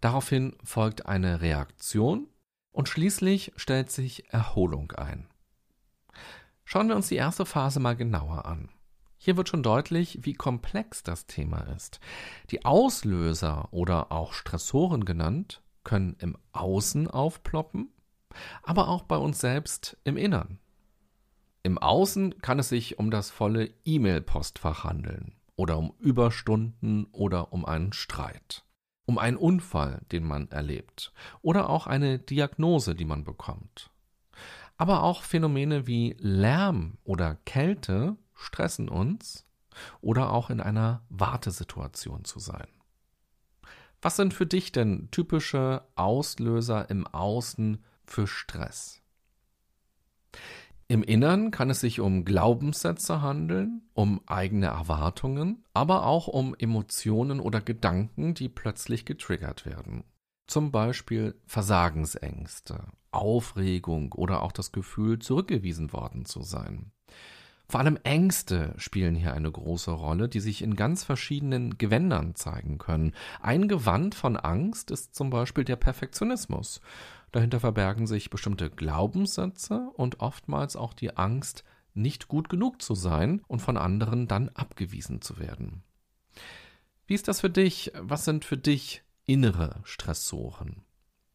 Daraufhin 0.00 0.56
folgt 0.64 1.06
eine 1.06 1.42
Reaktion 1.42 2.29
und 2.72 2.88
schließlich 2.88 3.52
stellt 3.56 3.90
sich 3.90 4.32
Erholung 4.32 4.92
ein. 4.92 5.28
Schauen 6.64 6.88
wir 6.88 6.96
uns 6.96 7.08
die 7.08 7.16
erste 7.16 7.46
Phase 7.46 7.80
mal 7.80 7.96
genauer 7.96 8.44
an. 8.44 8.68
Hier 9.18 9.36
wird 9.36 9.48
schon 9.48 9.62
deutlich, 9.62 10.20
wie 10.22 10.32
komplex 10.32 11.02
das 11.02 11.26
Thema 11.26 11.60
ist. 11.76 12.00
Die 12.50 12.64
Auslöser 12.64 13.68
oder 13.70 14.12
auch 14.12 14.32
Stressoren 14.32 15.04
genannt 15.04 15.62
können 15.84 16.16
im 16.20 16.38
Außen 16.52 17.08
aufploppen, 17.08 17.92
aber 18.62 18.88
auch 18.88 19.02
bei 19.02 19.16
uns 19.16 19.40
selbst 19.40 19.98
im 20.04 20.16
Innern. 20.16 20.58
Im 21.62 21.76
Außen 21.76 22.38
kann 22.38 22.58
es 22.58 22.70
sich 22.70 22.98
um 22.98 23.10
das 23.10 23.30
volle 23.30 23.70
E-Mail-Postfach 23.84 24.84
handeln 24.84 25.34
oder 25.56 25.76
um 25.76 25.92
Überstunden 25.98 27.04
oder 27.12 27.52
um 27.52 27.66
einen 27.66 27.92
Streit, 27.92 28.64
um 29.10 29.18
einen 29.18 29.36
Unfall, 29.36 30.02
den 30.12 30.22
man 30.22 30.48
erlebt 30.52 31.12
oder 31.42 31.68
auch 31.68 31.88
eine 31.88 32.20
Diagnose, 32.20 32.94
die 32.94 33.04
man 33.04 33.24
bekommt. 33.24 33.90
Aber 34.76 35.02
auch 35.02 35.24
Phänomene 35.24 35.88
wie 35.88 36.14
Lärm 36.20 36.96
oder 37.02 37.34
Kälte 37.44 38.16
stressen 38.34 38.88
uns 38.88 39.44
oder 40.00 40.30
auch 40.32 40.48
in 40.48 40.60
einer 40.60 41.02
Wartesituation 41.08 42.24
zu 42.24 42.38
sein. 42.38 42.68
Was 44.00 44.14
sind 44.14 44.32
für 44.32 44.46
dich 44.46 44.70
denn 44.70 45.08
typische 45.10 45.82
Auslöser 45.96 46.88
im 46.88 47.04
Außen 47.08 47.84
für 48.04 48.28
Stress? 48.28 49.02
Im 50.90 51.04
Innern 51.04 51.52
kann 51.52 51.70
es 51.70 51.78
sich 51.78 52.00
um 52.00 52.24
Glaubenssätze 52.24 53.22
handeln, 53.22 53.82
um 53.94 54.22
eigene 54.26 54.66
Erwartungen, 54.66 55.62
aber 55.72 56.04
auch 56.04 56.26
um 56.26 56.52
Emotionen 56.58 57.38
oder 57.38 57.60
Gedanken, 57.60 58.34
die 58.34 58.48
plötzlich 58.48 59.04
getriggert 59.04 59.66
werden. 59.66 60.02
Zum 60.48 60.72
Beispiel 60.72 61.40
Versagensängste, 61.46 62.88
Aufregung 63.12 64.10
oder 64.14 64.42
auch 64.42 64.50
das 64.50 64.72
Gefühl, 64.72 65.20
zurückgewiesen 65.20 65.92
worden 65.92 66.24
zu 66.24 66.42
sein. 66.42 66.90
Vor 67.70 67.78
allem 67.78 68.00
Ängste 68.02 68.74
spielen 68.78 69.14
hier 69.14 69.32
eine 69.32 69.48
große 69.48 69.92
Rolle, 69.92 70.28
die 70.28 70.40
sich 70.40 70.62
in 70.62 70.74
ganz 70.74 71.04
verschiedenen 71.04 71.78
Gewändern 71.78 72.34
zeigen 72.34 72.78
können. 72.78 73.14
Ein 73.40 73.68
Gewand 73.68 74.16
von 74.16 74.36
Angst 74.36 74.90
ist 74.90 75.14
zum 75.14 75.30
Beispiel 75.30 75.62
der 75.62 75.76
Perfektionismus. 75.76 76.80
Dahinter 77.30 77.60
verbergen 77.60 78.08
sich 78.08 78.28
bestimmte 78.28 78.70
Glaubenssätze 78.70 79.88
und 79.94 80.18
oftmals 80.18 80.74
auch 80.74 80.92
die 80.92 81.16
Angst, 81.16 81.62
nicht 81.94 82.26
gut 82.26 82.48
genug 82.48 82.82
zu 82.82 82.96
sein 82.96 83.40
und 83.46 83.62
von 83.62 83.76
anderen 83.76 84.26
dann 84.26 84.48
abgewiesen 84.48 85.22
zu 85.22 85.38
werden. 85.38 85.84
Wie 87.06 87.14
ist 87.14 87.28
das 87.28 87.40
für 87.40 87.50
dich? 87.50 87.92
Was 87.94 88.24
sind 88.24 88.44
für 88.44 88.58
dich 88.58 89.04
innere 89.26 89.76
Stressoren? 89.84 90.82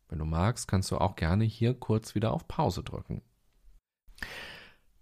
Wenn 0.09 0.19
du 0.19 0.25
magst, 0.25 0.67
kannst 0.67 0.91
du 0.91 0.97
auch 0.97 1.15
gerne 1.15 1.45
hier 1.45 1.75
kurz 1.75 2.13
wieder 2.13 2.33
auf 2.33 2.45
Pause 2.49 2.83
drücken. 2.83 3.21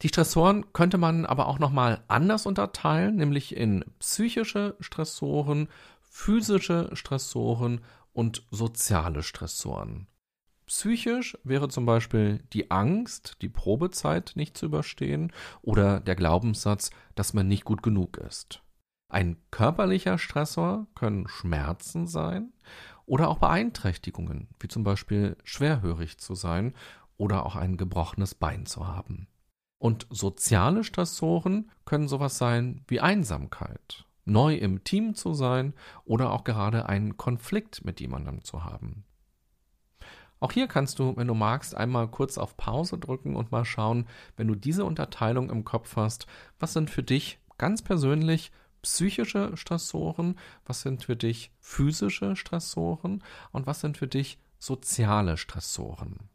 Die 0.03 0.09
Stressoren 0.09 0.73
könnte 0.73 0.97
man 0.97 1.25
aber 1.25 1.47
auch 1.47 1.59
nochmal 1.59 2.03
anders 2.09 2.45
unterteilen, 2.45 3.15
nämlich 3.15 3.55
in 3.55 3.85
psychische 3.99 4.75
Stressoren, 4.81 5.69
physische 6.01 6.89
Stressoren 6.93 7.79
und 8.11 8.45
soziale 8.51 9.23
Stressoren. 9.23 10.07
Psychisch 10.65 11.37
wäre 11.45 11.69
zum 11.69 11.85
Beispiel 11.85 12.43
die 12.51 12.69
Angst, 12.69 13.37
die 13.41 13.47
Probezeit 13.47 14.33
nicht 14.35 14.57
zu 14.57 14.65
überstehen 14.65 15.31
oder 15.61 16.01
der 16.01 16.15
Glaubenssatz, 16.15 16.89
dass 17.15 17.33
man 17.33 17.47
nicht 17.47 17.63
gut 17.63 17.81
genug 17.81 18.17
ist. 18.17 18.61
Ein 19.07 19.37
körperlicher 19.51 20.17
Stressor 20.17 20.87
können 20.95 21.29
Schmerzen 21.29 22.07
sein 22.07 22.51
oder 23.05 23.29
auch 23.29 23.37
Beeinträchtigungen, 23.37 24.49
wie 24.59 24.67
zum 24.67 24.83
Beispiel 24.83 25.37
schwerhörig 25.45 26.17
zu 26.17 26.35
sein 26.35 26.73
oder 27.15 27.45
auch 27.45 27.55
ein 27.55 27.77
gebrochenes 27.77 28.35
Bein 28.35 28.65
zu 28.65 28.85
haben. 28.87 29.27
Und 29.83 30.07
soziale 30.09 30.85
Stressoren 30.85 31.69
können 31.83 32.07
sowas 32.07 32.37
sein 32.37 32.85
wie 32.87 33.01
Einsamkeit, 33.01 34.05
neu 34.23 34.55
im 34.55 34.85
Team 34.85 35.13
zu 35.13 35.33
sein 35.33 35.73
oder 36.05 36.31
auch 36.31 36.45
gerade 36.45 36.87
einen 36.87 37.17
Konflikt 37.17 37.83
mit 37.83 37.99
jemandem 37.99 38.45
zu 38.45 38.63
haben. 38.63 39.03
Auch 40.39 40.53
hier 40.53 40.67
kannst 40.69 40.99
du, 40.99 41.17
wenn 41.17 41.27
du 41.27 41.33
magst, 41.33 41.75
einmal 41.75 42.07
kurz 42.07 42.37
auf 42.37 42.55
Pause 42.55 42.97
drücken 42.97 43.35
und 43.35 43.51
mal 43.51 43.65
schauen, 43.65 44.07
wenn 44.37 44.47
du 44.47 44.55
diese 44.55 44.85
Unterteilung 44.85 45.49
im 45.49 45.65
Kopf 45.65 45.97
hast, 45.97 46.27
was 46.59 46.71
sind 46.71 46.89
für 46.89 47.03
dich 47.03 47.39
ganz 47.57 47.81
persönlich 47.81 48.53
psychische 48.83 49.57
Stressoren, 49.57 50.39
was 50.65 50.79
sind 50.79 51.03
für 51.03 51.17
dich 51.17 51.51
physische 51.59 52.37
Stressoren 52.37 53.21
und 53.51 53.67
was 53.67 53.81
sind 53.81 53.97
für 53.97 54.07
dich 54.07 54.39
soziale 54.59 55.35
Stressoren. 55.35 56.29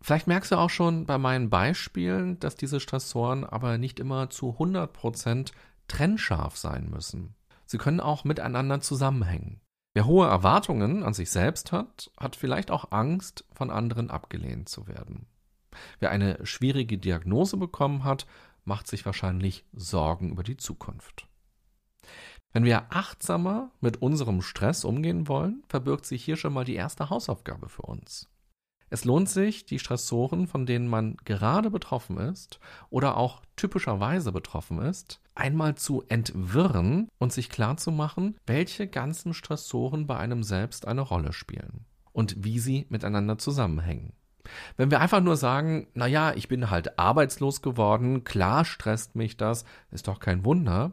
Vielleicht 0.00 0.26
merkst 0.26 0.52
du 0.52 0.56
auch 0.56 0.70
schon 0.70 1.06
bei 1.06 1.18
meinen 1.18 1.50
Beispielen, 1.50 2.38
dass 2.40 2.54
diese 2.54 2.80
Stressoren 2.80 3.44
aber 3.44 3.78
nicht 3.78 3.98
immer 4.00 4.30
zu 4.30 4.56
100% 4.58 5.52
trennscharf 5.88 6.56
sein 6.56 6.88
müssen. 6.90 7.34
Sie 7.66 7.78
können 7.78 8.00
auch 8.00 8.24
miteinander 8.24 8.80
zusammenhängen. 8.80 9.60
Wer 9.94 10.06
hohe 10.06 10.28
Erwartungen 10.28 11.02
an 11.02 11.14
sich 11.14 11.30
selbst 11.30 11.72
hat, 11.72 12.10
hat 12.18 12.36
vielleicht 12.36 12.70
auch 12.70 12.92
Angst, 12.92 13.44
von 13.52 13.70
anderen 13.70 14.10
abgelehnt 14.10 14.68
zu 14.68 14.86
werden. 14.86 15.26
Wer 15.98 16.10
eine 16.10 16.44
schwierige 16.46 16.98
Diagnose 16.98 17.56
bekommen 17.56 18.04
hat, 18.04 18.26
macht 18.64 18.86
sich 18.86 19.04
wahrscheinlich 19.04 19.64
Sorgen 19.72 20.30
über 20.30 20.42
die 20.42 20.56
Zukunft. 20.56 21.26
Wenn 22.52 22.64
wir 22.64 22.86
achtsamer 22.90 23.70
mit 23.80 24.00
unserem 24.00 24.40
Stress 24.40 24.84
umgehen 24.84 25.28
wollen, 25.28 25.62
verbirgt 25.68 26.06
sich 26.06 26.24
hier 26.24 26.36
schon 26.36 26.52
mal 26.52 26.64
die 26.64 26.76
erste 26.76 27.10
Hausaufgabe 27.10 27.68
für 27.68 27.82
uns. 27.82 28.28
Es 28.90 29.04
lohnt 29.04 29.28
sich, 29.28 29.66
die 29.66 29.78
Stressoren, 29.78 30.46
von 30.46 30.66
denen 30.66 30.88
man 30.88 31.16
gerade 31.24 31.70
betroffen 31.70 32.18
ist 32.18 32.58
oder 32.90 33.16
auch 33.16 33.42
typischerweise 33.56 34.32
betroffen 34.32 34.80
ist, 34.80 35.20
einmal 35.34 35.74
zu 35.74 36.02
entwirren 36.08 37.08
und 37.18 37.32
sich 37.32 37.48
klarzumachen, 37.48 38.36
welche 38.46 38.86
ganzen 38.86 39.34
Stressoren 39.34 40.06
bei 40.06 40.16
einem 40.16 40.42
selbst 40.42 40.86
eine 40.86 41.02
Rolle 41.02 41.32
spielen 41.32 41.84
und 42.12 42.44
wie 42.44 42.58
sie 42.58 42.86
miteinander 42.88 43.38
zusammenhängen. 43.38 44.12
Wenn 44.76 44.90
wir 44.90 45.00
einfach 45.00 45.20
nur 45.20 45.36
sagen, 45.36 45.88
na 45.94 46.06
ja, 46.06 46.32
ich 46.32 46.48
bin 46.48 46.70
halt 46.70 46.98
arbeitslos 46.98 47.62
geworden, 47.62 48.24
klar 48.24 48.64
stresst 48.64 49.14
mich 49.14 49.36
das, 49.36 49.64
ist 49.90 50.08
doch 50.08 50.20
kein 50.20 50.44
Wunder, 50.44 50.92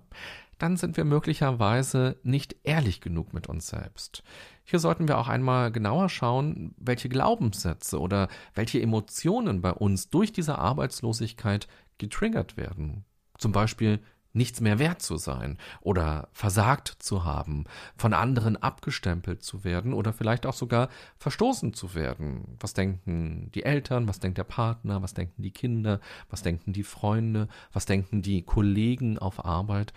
dann 0.58 0.78
sind 0.78 0.98
wir 0.98 1.06
möglicherweise 1.06 2.18
nicht 2.24 2.56
ehrlich 2.64 3.02
genug 3.02 3.34
mit 3.34 3.48
uns 3.48 3.68
selbst. 3.68 4.24
Hier 4.64 4.80
sollten 4.80 5.08
wir 5.08 5.18
auch 5.18 5.28
einmal 5.28 5.72
genauer 5.72 6.10
schauen, 6.10 6.74
welche 6.78 7.10
Glaubenssätze 7.10 8.00
oder 8.00 8.30
welche 8.54 8.82
Emotionen 8.82 9.62
bei 9.62 9.72
uns 9.72 10.10
durch 10.10 10.32
diese 10.34 10.58
Arbeitslosigkeit 10.58 11.68
getriggert 11.98 12.58
werden. 12.58 13.06
Zum 13.38 13.52
Beispiel 13.52 14.02
nichts 14.36 14.60
mehr 14.60 14.80
wert 14.80 15.02
zu 15.02 15.18
sein 15.18 15.58
oder 15.82 16.28
versagt 16.34 16.90
zu 17.00 17.24
haben, 17.24 17.64
von 17.96 18.14
anderen 18.14 18.58
abgestempelt 18.58 19.42
zu 19.42 19.64
werden 19.64 19.94
oder 19.94 20.14
vielleicht 20.14 20.46
auch 20.46 20.54
sogar 20.54 20.90
verstoßen 21.18 21.74
zu 21.74 21.96
werden. 21.96 22.58
Was 22.60 22.74
denken 22.74 23.50
die 23.56 23.64
Eltern, 23.64 24.08
was 24.08 24.20
denkt 24.20 24.38
der 24.38 24.44
Partner, 24.44 25.02
was 25.02 25.14
denken 25.14 25.42
die 25.42 25.52
Kinder, 25.52 26.02
was 26.30 26.44
denken 26.44 26.74
die 26.74 26.84
Freunde, 26.84 27.48
was 27.72 27.86
denken 27.86 28.22
die 28.22 28.42
Kollegen 28.42 29.18
auf 29.18 29.46
Arbeit 29.46 29.94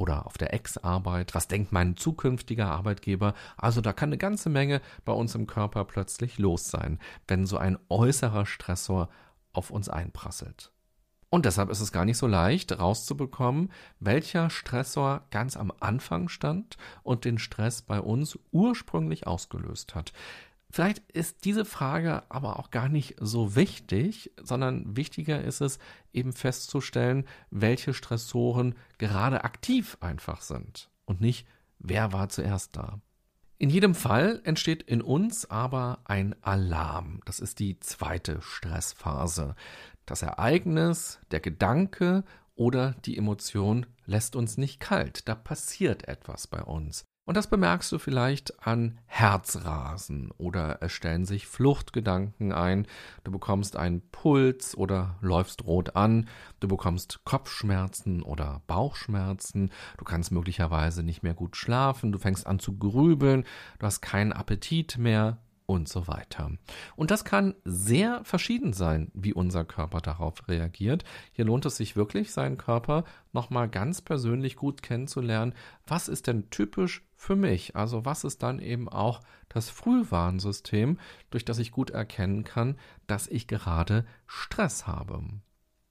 oder 0.00 0.24
auf 0.26 0.38
der 0.38 0.54
Ex-Arbeit, 0.54 1.34
was 1.34 1.46
denkt 1.46 1.72
mein 1.72 1.94
zukünftiger 1.94 2.70
Arbeitgeber. 2.70 3.34
Also 3.58 3.82
da 3.82 3.92
kann 3.92 4.08
eine 4.08 4.16
ganze 4.16 4.48
Menge 4.48 4.80
bei 5.04 5.12
uns 5.12 5.34
im 5.34 5.46
Körper 5.46 5.84
plötzlich 5.84 6.38
los 6.38 6.70
sein, 6.70 6.98
wenn 7.28 7.44
so 7.44 7.58
ein 7.58 7.78
äußerer 7.90 8.46
Stressor 8.46 9.10
auf 9.52 9.70
uns 9.70 9.90
einprasselt. 9.90 10.72
Und 11.28 11.44
deshalb 11.44 11.68
ist 11.68 11.80
es 11.80 11.92
gar 11.92 12.06
nicht 12.06 12.16
so 12.16 12.26
leicht 12.26 12.76
rauszubekommen, 12.76 13.70
welcher 14.00 14.48
Stressor 14.48 15.26
ganz 15.30 15.56
am 15.56 15.70
Anfang 15.78 16.28
stand 16.30 16.78
und 17.02 17.26
den 17.26 17.38
Stress 17.38 17.82
bei 17.82 18.00
uns 18.00 18.38
ursprünglich 18.50 19.26
ausgelöst 19.26 19.94
hat. 19.94 20.12
Vielleicht 20.70 21.10
ist 21.10 21.44
diese 21.44 21.64
Frage 21.64 22.22
aber 22.30 22.58
auch 22.58 22.70
gar 22.70 22.88
nicht 22.88 23.16
so 23.18 23.56
wichtig, 23.56 24.30
sondern 24.40 24.96
wichtiger 24.96 25.42
ist 25.42 25.60
es 25.60 25.78
eben 26.12 26.32
festzustellen, 26.32 27.26
welche 27.50 27.92
Stressoren 27.92 28.76
gerade 28.98 29.42
aktiv 29.42 29.98
einfach 30.00 30.42
sind 30.42 30.88
und 31.06 31.20
nicht, 31.20 31.46
wer 31.80 32.12
war 32.12 32.28
zuerst 32.28 32.76
da. 32.76 33.00
In 33.58 33.68
jedem 33.68 33.94
Fall 33.94 34.40
entsteht 34.44 34.82
in 34.84 35.02
uns 35.02 35.50
aber 35.50 35.98
ein 36.04 36.34
Alarm. 36.40 37.20
Das 37.26 37.40
ist 37.40 37.58
die 37.58 37.78
zweite 37.80 38.40
Stressphase. 38.40 39.54
Das 40.06 40.22
Ereignis, 40.22 41.20
der 41.30 41.40
Gedanke 41.40 42.24
oder 42.54 42.92
die 43.04 43.18
Emotion 43.18 43.86
lässt 44.06 44.34
uns 44.34 44.56
nicht 44.56 44.80
kalt. 44.80 45.28
Da 45.28 45.34
passiert 45.34 46.08
etwas 46.08 46.46
bei 46.46 46.62
uns. 46.62 47.04
Und 47.30 47.36
das 47.36 47.46
bemerkst 47.46 47.92
du 47.92 48.00
vielleicht 48.00 48.66
an 48.66 48.98
Herzrasen 49.06 50.32
oder 50.36 50.78
es 50.80 50.90
stellen 50.90 51.24
sich 51.24 51.46
Fluchtgedanken 51.46 52.50
ein, 52.50 52.88
du 53.22 53.30
bekommst 53.30 53.76
einen 53.76 54.02
Puls 54.10 54.76
oder 54.76 55.14
läufst 55.20 55.64
rot 55.64 55.94
an, 55.94 56.28
du 56.58 56.66
bekommst 56.66 57.20
Kopfschmerzen 57.24 58.24
oder 58.24 58.62
Bauchschmerzen, 58.66 59.70
du 59.96 60.04
kannst 60.04 60.32
möglicherweise 60.32 61.04
nicht 61.04 61.22
mehr 61.22 61.34
gut 61.34 61.54
schlafen, 61.54 62.10
du 62.10 62.18
fängst 62.18 62.48
an 62.48 62.58
zu 62.58 62.76
grübeln, 62.76 63.44
du 63.78 63.86
hast 63.86 64.00
keinen 64.00 64.32
Appetit 64.32 64.98
mehr 64.98 65.38
und 65.70 65.88
so 65.88 66.08
weiter. 66.08 66.50
Und 66.96 67.12
das 67.12 67.24
kann 67.24 67.54
sehr 67.64 68.24
verschieden 68.24 68.72
sein, 68.72 69.12
wie 69.14 69.32
unser 69.32 69.64
Körper 69.64 70.00
darauf 70.00 70.48
reagiert. 70.48 71.04
Hier 71.30 71.44
lohnt 71.44 71.64
es 71.64 71.76
sich 71.76 71.94
wirklich, 71.94 72.32
seinen 72.32 72.58
Körper 72.58 73.04
nochmal 73.32 73.68
ganz 73.68 74.02
persönlich 74.02 74.56
gut 74.56 74.82
kennenzulernen. 74.82 75.54
Was 75.86 76.08
ist 76.08 76.26
denn 76.26 76.50
typisch 76.50 77.06
für 77.14 77.36
mich? 77.36 77.76
Also 77.76 78.04
was 78.04 78.24
ist 78.24 78.42
dann 78.42 78.58
eben 78.58 78.88
auch 78.88 79.20
das 79.48 79.70
Frühwarnsystem, 79.70 80.98
durch 81.30 81.44
das 81.44 81.60
ich 81.60 81.70
gut 81.70 81.90
erkennen 81.90 82.42
kann, 82.42 82.76
dass 83.06 83.28
ich 83.28 83.46
gerade 83.46 84.04
Stress 84.26 84.88
habe? 84.88 85.22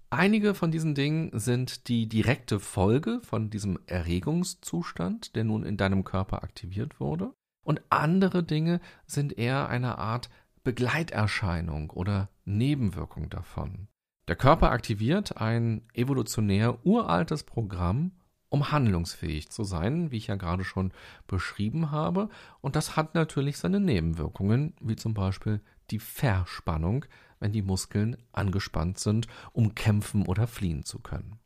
Einige 0.10 0.56
von 0.56 0.72
diesen 0.72 0.94
Dingen 0.94 1.30
sind 1.34 1.88
die 1.88 2.10
direkte 2.10 2.60
Folge 2.60 3.22
von 3.24 3.50
diesem 3.50 3.80
Erregungszustand, 3.86 5.38
der 5.38 5.46
nun 5.46 5.64
in 5.64 5.78
deinem 5.78 6.04
Körper 6.04 6.44
aktiviert 6.44 7.00
wurde. 7.00 7.34
Und 7.70 7.84
andere 7.92 8.42
Dinge 8.42 8.82
sind 9.06 9.38
eher 9.38 9.70
eine 9.70 10.00
Art 10.00 10.32
Begleiterscheinung 10.64 11.92
oder 11.92 12.30
Nebenwirkung 12.44 13.30
davon. 13.30 13.90
Der 14.28 14.36
Körper 14.36 14.72
aktiviert 14.72 15.38
ein 15.38 15.84
evolutionär 15.94 16.84
uraltes 16.84 17.44
Programm, 17.44 18.14
um 18.50 18.72
handlungsfähig 18.72 19.52
zu 19.52 19.64
sein, 19.64 20.10
wie 20.10 20.18
ich 20.18 20.26
ja 20.26 20.36
gerade 20.36 20.64
schon 20.64 20.92
beschrieben 21.28 21.92
habe. 21.92 22.30
Und 22.62 22.76
das 22.76 22.96
hat 22.96 23.14
natürlich 23.14 23.60
seine 23.60 23.80
Nebenwirkungen, 23.80 24.74
wie 24.82 24.96
zum 24.96 25.14
Beispiel 25.14 25.62
die 25.92 26.00
Verspannung, 26.00 27.06
wenn 27.40 27.52
die 27.52 27.62
Muskeln 27.62 28.18
angespannt 28.32 28.98
sind, 28.98 29.28
um 29.54 29.76
kämpfen 29.76 30.26
oder 30.26 30.48
fliehen 30.48 30.86
zu 30.86 30.98
können. 30.98 31.38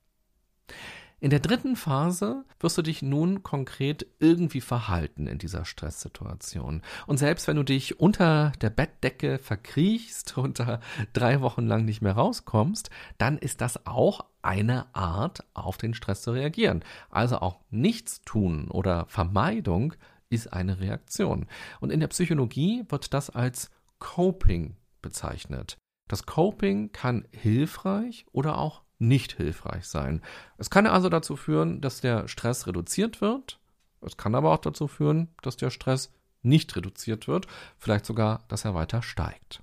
In 1.24 1.30
der 1.30 1.40
dritten 1.40 1.78
Phase 1.78 2.44
wirst 2.60 2.78
du 2.78 2.82
dich 2.82 3.02
nun 3.02 3.44
konkret 3.44 4.06
irgendwie 4.20 4.60
verhalten 4.60 5.26
in 5.26 5.38
dieser 5.38 5.64
Stresssituation. 5.64 6.82
Und 7.08 7.18
selbst 7.18 7.48
wenn 7.48 7.56
du 7.56 7.64
dich 7.64 7.98
unter 7.98 8.52
der 8.60 8.70
Bettdecke 8.70 9.38
verkriechst 9.38 10.38
und 10.38 10.60
da 10.60 10.82
drei 11.14 11.40
Wochen 11.40 11.66
lang 11.66 11.86
nicht 11.86 12.02
mehr 12.02 12.12
rauskommst, 12.12 12.90
dann 13.20 13.38
ist 13.38 13.62
das 13.62 13.88
auch 13.88 14.26
eine 14.42 14.94
Art, 14.94 15.46
auf 15.54 15.78
den 15.78 15.94
Stress 15.94 16.24
zu 16.24 16.32
reagieren. 16.32 16.84
Also 17.10 17.38
auch 17.38 17.62
nichts 17.70 18.20
tun 18.24 18.68
oder 18.70 19.06
Vermeidung 19.08 19.94
ist 20.30 20.52
eine 20.52 20.82
Reaktion. 20.82 21.48
Und 21.80 21.94
in 21.94 22.02
der 22.02 22.08
Psychologie 22.08 22.84
wird 22.90 23.14
das 23.14 23.30
als 23.30 23.72
Coping 23.98 24.76
bezeichnet. 25.02 25.78
Das 26.10 26.26
Coping 26.26 26.92
kann 26.92 27.26
hilfreich 27.32 28.26
oder 28.34 28.58
auch 28.58 28.84
nicht 29.04 29.34
hilfreich 29.34 29.86
sein. 29.86 30.22
Es 30.58 30.70
kann 30.70 30.88
also 30.88 31.10
dazu 31.10 31.36
führen, 31.36 31.82
dass 31.82 32.02
der 32.02 32.28
Stress 32.28 32.68
reduziert 32.68 33.22
wird. 33.22 33.60
Es 34.02 34.18
kann 34.18 34.36
aber 34.36 34.52
auch 34.52 34.60
dazu 34.60 34.88
führen, 34.88 35.30
dass 35.42 35.58
der 35.58 35.70
Stress 35.70 36.14
nicht 36.42 36.76
reduziert 36.76 37.28
wird, 37.28 37.48
vielleicht 37.78 38.06
sogar, 38.06 38.44
dass 38.50 38.66
er 38.66 38.76
weiter 38.76 39.02
steigt. 39.02 39.62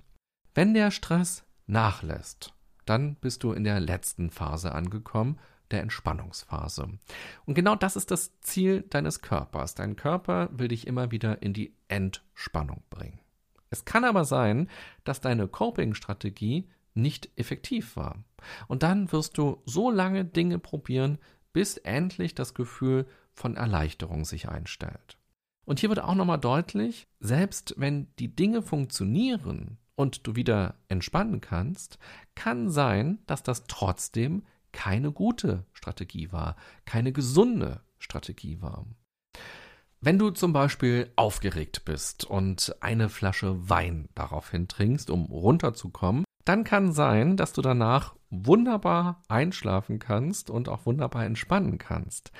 Wenn 0.53 0.73
der 0.73 0.91
Stress 0.91 1.43
nachlässt, 1.67 2.53
dann 2.85 3.15
bist 3.15 3.43
du 3.43 3.53
in 3.53 3.63
der 3.63 3.79
letzten 3.79 4.31
Phase 4.31 4.73
angekommen, 4.73 5.39
der 5.69 5.81
Entspannungsphase. 5.81 6.89
Und 7.45 7.53
genau 7.53 7.75
das 7.75 7.95
ist 7.95 8.11
das 8.11 8.39
Ziel 8.41 8.81
deines 8.89 9.21
Körpers. 9.21 9.75
Dein 9.75 9.95
Körper 9.95 10.49
will 10.51 10.67
dich 10.67 10.87
immer 10.87 11.11
wieder 11.11 11.41
in 11.41 11.53
die 11.53 11.73
Entspannung 11.87 12.83
bringen. 12.89 13.19
Es 13.69 13.85
kann 13.85 14.03
aber 14.03 14.25
sein, 14.25 14.69
dass 15.05 15.21
deine 15.21 15.47
Coping-Strategie 15.47 16.67
nicht 16.93 17.29
effektiv 17.35 17.95
war. 17.95 18.23
Und 18.67 18.83
dann 18.83 19.11
wirst 19.11 19.37
du 19.37 19.61
so 19.65 19.89
lange 19.91 20.25
Dinge 20.25 20.59
probieren, 20.59 21.17
bis 21.53 21.77
endlich 21.77 22.35
das 22.35 22.53
Gefühl 22.53 23.07
von 23.33 23.55
Erleichterung 23.55 24.25
sich 24.25 24.49
einstellt. 24.49 25.17
Und 25.65 25.79
hier 25.79 25.89
wird 25.89 26.01
auch 26.01 26.15
nochmal 26.15 26.39
deutlich, 26.39 27.07
selbst 27.19 27.75
wenn 27.77 28.07
die 28.19 28.35
Dinge 28.35 28.61
funktionieren 28.61 29.77
und 29.95 30.25
du 30.25 30.35
wieder 30.35 30.75
entspannen 30.87 31.41
kannst, 31.41 31.99
kann 32.35 32.69
sein, 32.69 33.19
dass 33.27 33.43
das 33.43 33.65
trotzdem 33.67 34.43
keine 34.71 35.11
gute 35.11 35.65
Strategie 35.73 36.31
war, 36.31 36.55
keine 36.85 37.11
gesunde 37.11 37.81
Strategie 37.99 38.61
war. 38.61 38.85
Wenn 39.99 40.17
du 40.17 40.31
zum 40.31 40.51
Beispiel 40.51 41.11
aufgeregt 41.15 41.85
bist 41.85 42.25
und 42.25 42.75
eine 42.79 43.07
Flasche 43.07 43.69
Wein 43.69 44.09
daraufhin 44.15 44.67
trinkst, 44.67 45.11
um 45.11 45.25
runterzukommen, 45.25 46.23
dann 46.45 46.63
kann 46.63 46.91
sein, 46.91 47.37
dass 47.37 47.53
du 47.53 47.61
danach 47.61 48.15
wunderbar 48.29 49.23
einschlafen 49.27 49.99
kannst 49.99 50.49
und 50.49 50.69
auch 50.69 50.85
wunderbar 50.85 51.25
entspannen 51.25 51.77
kannst. 51.77 52.31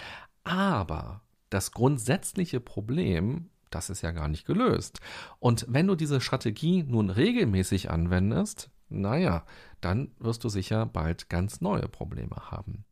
Aber 0.44 1.22
das 1.50 1.72
grundsätzliche 1.72 2.60
Problem, 2.60 3.50
das 3.70 3.90
ist 3.90 4.02
ja 4.02 4.12
gar 4.12 4.28
nicht 4.28 4.46
gelöst. 4.46 5.00
Und 5.40 5.66
wenn 5.70 5.88
du 5.88 5.96
diese 5.96 6.22
Strategie 6.22 6.84
nun 6.84 7.10
regelmäßig 7.10 7.92
anwendest, 7.92 8.70
naja, 8.90 9.46
dann 9.80 10.12
wirst 10.20 10.44
du 10.44 10.50
sicher 10.50 10.86
bald 10.86 11.30
ganz 11.30 11.62
neue 11.62 11.88
Probleme 11.88 12.52
haben. 12.52 12.86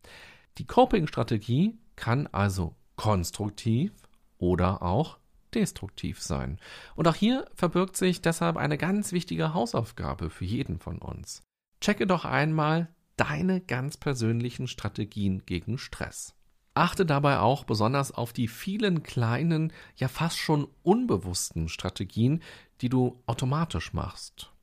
Die 0.58 0.66
Coping-Strategie 0.66 1.78
kann 1.96 2.28
also 2.28 2.76
konstruktiv 2.96 3.94
oder 4.38 4.82
auch 4.82 5.19
destruktiv 5.56 6.22
sein. 6.22 6.60
Und 6.96 7.08
auch 7.08 7.16
hier 7.16 7.46
verbirgt 7.54 7.98
sich 7.98 8.22
deshalb 8.22 8.58
eine 8.58 8.78
ganz 8.78 9.12
wichtige 9.12 9.54
Hausaufgabe 9.54 10.30
für 10.30 10.46
jeden 10.46 10.80
von 10.80 11.00
uns. 11.00 11.44
Checke 11.82 12.08
doch 12.08 12.26
einmal 12.26 12.90
deine 13.16 13.62
ganz 13.62 13.98
persönlichen 13.98 14.68
Strategien 14.68 15.46
gegen 15.46 15.78
Stress. 15.78 16.36
Achte 16.74 17.06
dabei 17.06 17.40
auch 17.40 17.66
besonders 17.66 18.12
auf 18.12 18.32
die 18.32 18.48
vielen 18.48 19.04
kleinen, 19.04 19.74
ja 19.96 20.08
fast 20.08 20.38
schon 20.38 20.68
unbewussten 20.84 21.68
Strategien, 21.68 22.42
die 22.82 22.90
du 22.90 23.22
automatisch 23.26 23.92
machst. 23.92 24.54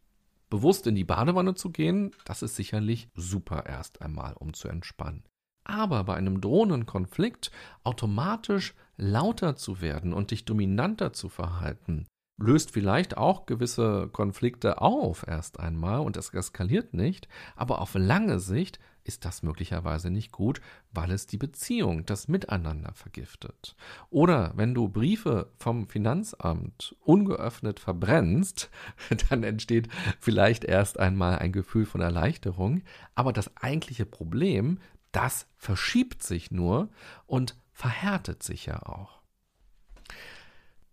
Bewusst 0.49 0.87
in 0.87 0.95
die 0.95 1.05
Badewanne 1.05 1.55
zu 1.55 1.71
gehen, 1.71 2.13
das 2.25 2.43
ist 2.43 2.57
sicherlich 2.57 3.09
super 3.15 3.67
erst 3.67 4.01
einmal, 4.01 4.35
um 4.35 4.55
zu 4.55 4.69
entspannen. 4.69 5.25
Aber 5.69 6.05
bei 6.05 6.15
einem 6.15 6.41
drohenden 6.41 6.87
Konflikt 6.87 7.51
automatisch 7.83 8.75
lauter 8.97 9.57
zu 9.57 9.81
werden 9.81 10.13
und 10.13 10.31
dich 10.31 10.45
dominanter 10.45 11.13
zu 11.13 11.29
verhalten, 11.29 12.07
löst 12.39 12.71
vielleicht 12.71 13.17
auch 13.17 13.47
gewisse 13.47 14.09
Konflikte 14.13 14.81
auf 14.81 15.27
erst 15.27 15.59
einmal 15.59 16.01
und 16.01 16.17
es 16.17 16.31
eskaliert 16.31 16.95
nicht, 16.95 17.27
aber 17.57 17.81
auf 17.81 17.95
lange 17.95 18.39
Sicht 18.39 18.79
ist 19.03 19.25
das 19.25 19.43
möglicherweise 19.43 20.11
nicht 20.11 20.33
gut, 20.33 20.61
weil 20.93 21.11
es 21.13 21.27
die 21.27 21.37
Beziehung, 21.37 22.05
das 22.07 22.29
Miteinander 22.29 22.93
vergiftet. 22.95 23.77
Oder 24.11 24.53
wenn 24.57 24.75
du 24.75 24.89
Briefe 24.89 25.53
vom 25.59 25.89
Finanzamt 25.89 26.97
ungeöffnet 27.01 27.81
verbrennst, 27.81 28.71
dann 29.31 29.43
entsteht 29.45 29.89
vielleicht 30.21 30.65
erst 30.65 30.99
einmal 30.99 31.39
ein 31.39 31.53
Gefühl 31.53 31.87
von 31.87 32.01
Erleichterung, 32.01 32.83
aber 33.15 33.33
das 33.33 33.57
eigentliche 33.57 34.07
Problem, 34.07 34.79
das 35.17 35.47
verschiebt 35.57 36.23
sich 36.23 36.51
nur 36.51 36.91
und 37.25 37.57
verhärtet 37.73 38.43
sich 38.43 38.67
ja 38.67 38.83
auch. 38.83 39.23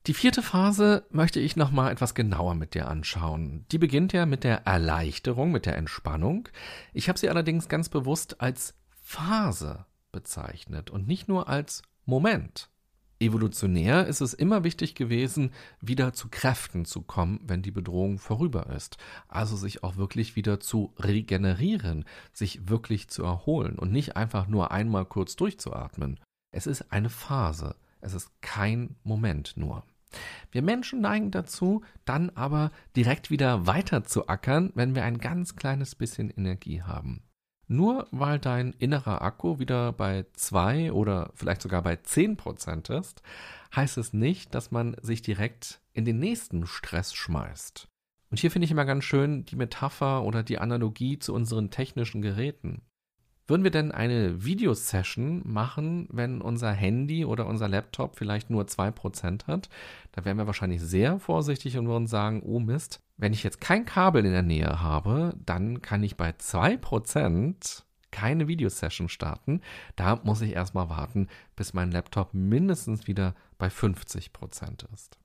Die 0.07 0.13
vierte 0.13 0.41
Phase 0.41 1.05
möchte 1.11 1.41
ich 1.41 1.55
noch 1.57 1.71
mal 1.71 1.91
etwas 1.91 2.15
genauer 2.15 2.55
mit 2.55 2.73
dir 2.73 2.87
anschauen. 2.87 3.65
Die 3.71 3.77
beginnt 3.77 4.13
ja 4.13 4.25
mit 4.25 4.43
der 4.45 4.65
Erleichterung, 4.65 5.51
mit 5.51 5.65
der 5.65 5.75
Entspannung. 5.75 6.47
Ich 6.93 7.09
habe 7.09 7.19
sie 7.19 7.29
allerdings 7.29 7.67
ganz 7.67 7.89
bewusst 7.89 8.39
als 8.39 8.75
Phase 9.01 9.85
bezeichnet 10.13 10.89
und 10.89 11.05
nicht 11.05 11.27
nur 11.27 11.49
als 11.49 11.83
Moment. 12.05 12.69
Evolutionär 13.19 14.07
ist 14.07 14.21
es 14.21 14.33
immer 14.33 14.63
wichtig 14.63 14.95
gewesen, 14.95 15.51
wieder 15.81 16.13
zu 16.13 16.29
Kräften 16.29 16.85
zu 16.85 17.01
kommen, 17.01 17.39
wenn 17.45 17.61
die 17.61 17.71
Bedrohung 17.71 18.19
vorüber 18.19 18.67
ist. 18.75 18.97
Also 19.27 19.55
sich 19.55 19.83
auch 19.83 19.97
wirklich 19.97 20.35
wieder 20.35 20.59
zu 20.59 20.93
regenerieren, 20.97 22.05
sich 22.33 22.69
wirklich 22.69 23.07
zu 23.07 23.23
erholen 23.23 23.79
und 23.79 23.91
nicht 23.91 24.17
einfach 24.17 24.47
nur 24.47 24.71
einmal 24.71 25.05
kurz 25.05 25.35
durchzuatmen. 25.35 26.19
Es 26.51 26.67
ist 26.67 26.91
eine 26.91 27.09
Phase, 27.09 27.75
es 28.01 28.13
ist 28.13 28.29
kein 28.41 28.95
Moment 29.03 29.57
nur. 29.57 29.83
Wir 30.51 30.61
Menschen 30.61 31.01
neigen 31.01 31.31
dazu, 31.31 31.83
dann 32.05 32.29
aber 32.31 32.71
direkt 32.95 33.31
wieder 33.31 33.65
weiter 33.65 34.03
zu 34.03 34.27
ackern, 34.27 34.71
wenn 34.75 34.95
wir 34.95 35.03
ein 35.03 35.17
ganz 35.17 35.55
kleines 35.55 35.95
bisschen 35.95 36.29
Energie 36.29 36.83
haben. 36.83 37.23
Nur 37.73 38.07
weil 38.11 38.37
dein 38.37 38.73
innerer 38.73 39.23
Akku 39.23 39.57
wieder 39.57 39.93
bei 39.93 40.27
zwei 40.33 40.91
oder 40.91 41.31
vielleicht 41.33 41.63
sogar 41.63 41.81
bei 41.81 41.95
zehn 41.95 42.37
Prozent 42.37 42.91
ist, 42.91 43.23
heißt 43.75 43.97
es 43.97 44.13
nicht, 44.13 44.53
dass 44.53 44.69
man 44.69 44.95
sich 45.01 45.23
direkt 45.23 45.81
in 45.91 46.05
den 46.05 46.19
nächsten 46.19 46.67
Stress 46.67 47.15
schmeißt. 47.15 47.87
Und 48.29 48.39
hier 48.39 48.51
finde 48.51 48.65
ich 48.65 48.71
immer 48.71 48.85
ganz 48.85 49.05
schön 49.05 49.45
die 49.45 49.55
Metapher 49.55 50.23
oder 50.23 50.43
die 50.43 50.59
Analogie 50.59 51.17
zu 51.17 51.33
unseren 51.33 51.71
technischen 51.71 52.21
Geräten. 52.21 52.83
Würden 53.45 53.63
wir 53.63 53.71
denn 53.71 53.91
eine 53.91 54.45
Videosession 54.45 55.41
machen, 55.45 56.07
wenn 56.11 56.41
unser 56.41 56.71
Handy 56.71 57.25
oder 57.25 57.45
unser 57.45 57.67
Laptop 57.67 58.15
vielleicht 58.15 58.49
nur 58.49 58.63
2% 58.63 59.47
hat? 59.47 59.69
Da 60.13 60.23
wären 60.23 60.37
wir 60.37 60.47
wahrscheinlich 60.47 60.81
sehr 60.81 61.19
vorsichtig 61.19 61.77
und 61.77 61.87
würden 61.87 62.07
sagen, 62.07 62.41
oh 62.45 62.59
Mist, 62.59 63.01
wenn 63.17 63.33
ich 63.33 63.43
jetzt 63.43 63.59
kein 63.59 63.85
Kabel 63.85 64.25
in 64.25 64.31
der 64.31 64.43
Nähe 64.43 64.81
habe, 64.81 65.33
dann 65.45 65.81
kann 65.81 66.03
ich 66.03 66.15
bei 66.15 66.29
2% 66.29 67.83
keine 68.11 68.47
Videosession 68.47 69.09
starten. 69.09 69.59
Da 69.95 70.21
muss 70.23 70.41
ich 70.41 70.53
erstmal 70.53 70.89
warten, 70.89 71.27
bis 71.55 71.73
mein 71.73 71.91
Laptop 71.91 72.33
mindestens 72.33 73.07
wieder 73.07 73.35
bei 73.57 73.67
50% 73.67 74.85
ist. 74.93 75.19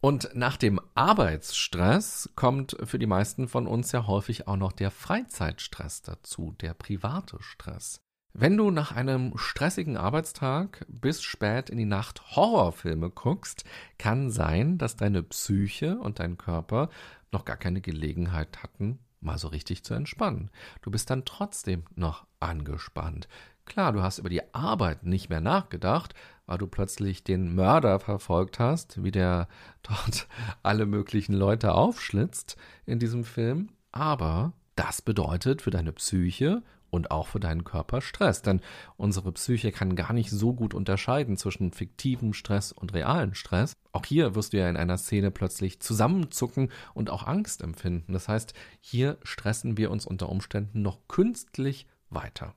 Und 0.00 0.30
nach 0.34 0.56
dem 0.56 0.80
Arbeitsstress 0.94 2.30
kommt 2.36 2.76
für 2.84 2.98
die 2.98 3.06
meisten 3.06 3.48
von 3.48 3.66
uns 3.66 3.92
ja 3.92 4.06
häufig 4.06 4.46
auch 4.46 4.56
noch 4.56 4.72
der 4.72 4.90
Freizeitstress 4.90 6.02
dazu, 6.02 6.54
der 6.60 6.74
private 6.74 7.38
Stress. 7.40 8.00
Wenn 8.38 8.58
du 8.58 8.70
nach 8.70 8.92
einem 8.92 9.32
stressigen 9.38 9.96
Arbeitstag 9.96 10.84
bis 10.88 11.22
spät 11.22 11.70
in 11.70 11.78
die 11.78 11.86
Nacht 11.86 12.36
Horrorfilme 12.36 13.08
guckst, 13.08 13.64
kann 13.96 14.30
sein, 14.30 14.76
dass 14.76 14.96
deine 14.96 15.22
Psyche 15.22 15.98
und 15.98 16.18
dein 16.18 16.36
Körper 16.36 16.90
noch 17.32 17.46
gar 17.46 17.56
keine 17.56 17.80
Gelegenheit 17.80 18.62
hatten, 18.62 18.98
mal 19.20 19.38
so 19.38 19.48
richtig 19.48 19.84
zu 19.84 19.94
entspannen. 19.94 20.50
Du 20.82 20.90
bist 20.90 21.08
dann 21.08 21.24
trotzdem 21.24 21.84
noch 21.94 22.26
angespannt. 22.38 23.26
Klar, 23.64 23.92
du 23.92 24.02
hast 24.02 24.18
über 24.18 24.28
die 24.28 24.54
Arbeit 24.54 25.04
nicht 25.04 25.30
mehr 25.30 25.40
nachgedacht, 25.40 26.14
weil 26.46 26.58
du 26.58 26.66
plötzlich 26.66 27.24
den 27.24 27.54
Mörder 27.54 28.00
verfolgt 28.00 28.58
hast, 28.58 29.02
wie 29.02 29.10
der 29.10 29.48
dort 29.82 30.28
alle 30.62 30.86
möglichen 30.86 31.34
Leute 31.34 31.74
aufschlitzt 31.74 32.56
in 32.86 32.98
diesem 32.98 33.24
Film. 33.24 33.68
Aber 33.92 34.52
das 34.74 35.02
bedeutet 35.02 35.62
für 35.62 35.70
deine 35.70 35.92
Psyche 35.92 36.62
und 36.90 37.10
auch 37.10 37.26
für 37.26 37.40
deinen 37.40 37.64
Körper 37.64 38.00
Stress. 38.00 38.42
Denn 38.42 38.60
unsere 38.96 39.32
Psyche 39.32 39.72
kann 39.72 39.96
gar 39.96 40.12
nicht 40.12 40.30
so 40.30 40.52
gut 40.52 40.74
unterscheiden 40.74 41.36
zwischen 41.36 41.72
fiktivem 41.72 42.32
Stress 42.32 42.72
und 42.72 42.94
realen 42.94 43.34
Stress. 43.34 43.72
Auch 43.92 44.04
hier 44.04 44.34
wirst 44.34 44.52
du 44.52 44.58
ja 44.58 44.68
in 44.68 44.76
einer 44.76 44.98
Szene 44.98 45.30
plötzlich 45.30 45.80
zusammenzucken 45.80 46.70
und 46.94 47.10
auch 47.10 47.26
Angst 47.26 47.62
empfinden. 47.62 48.12
Das 48.12 48.28
heißt, 48.28 48.54
hier 48.80 49.18
stressen 49.22 49.76
wir 49.76 49.90
uns 49.90 50.06
unter 50.06 50.28
Umständen 50.28 50.82
noch 50.82 50.98
künstlich 51.08 51.86
weiter. 52.10 52.54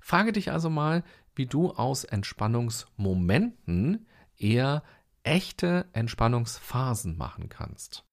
Frage 0.00 0.32
dich 0.32 0.52
also 0.52 0.70
mal, 0.70 1.02
wie 1.36 1.46
du 1.46 1.70
aus 1.70 2.04
Entspannungsmomenten 2.04 4.06
eher 4.36 4.82
echte 5.22 5.86
Entspannungsphasen 5.92 7.16
machen 7.16 7.48
kannst. 7.48 8.06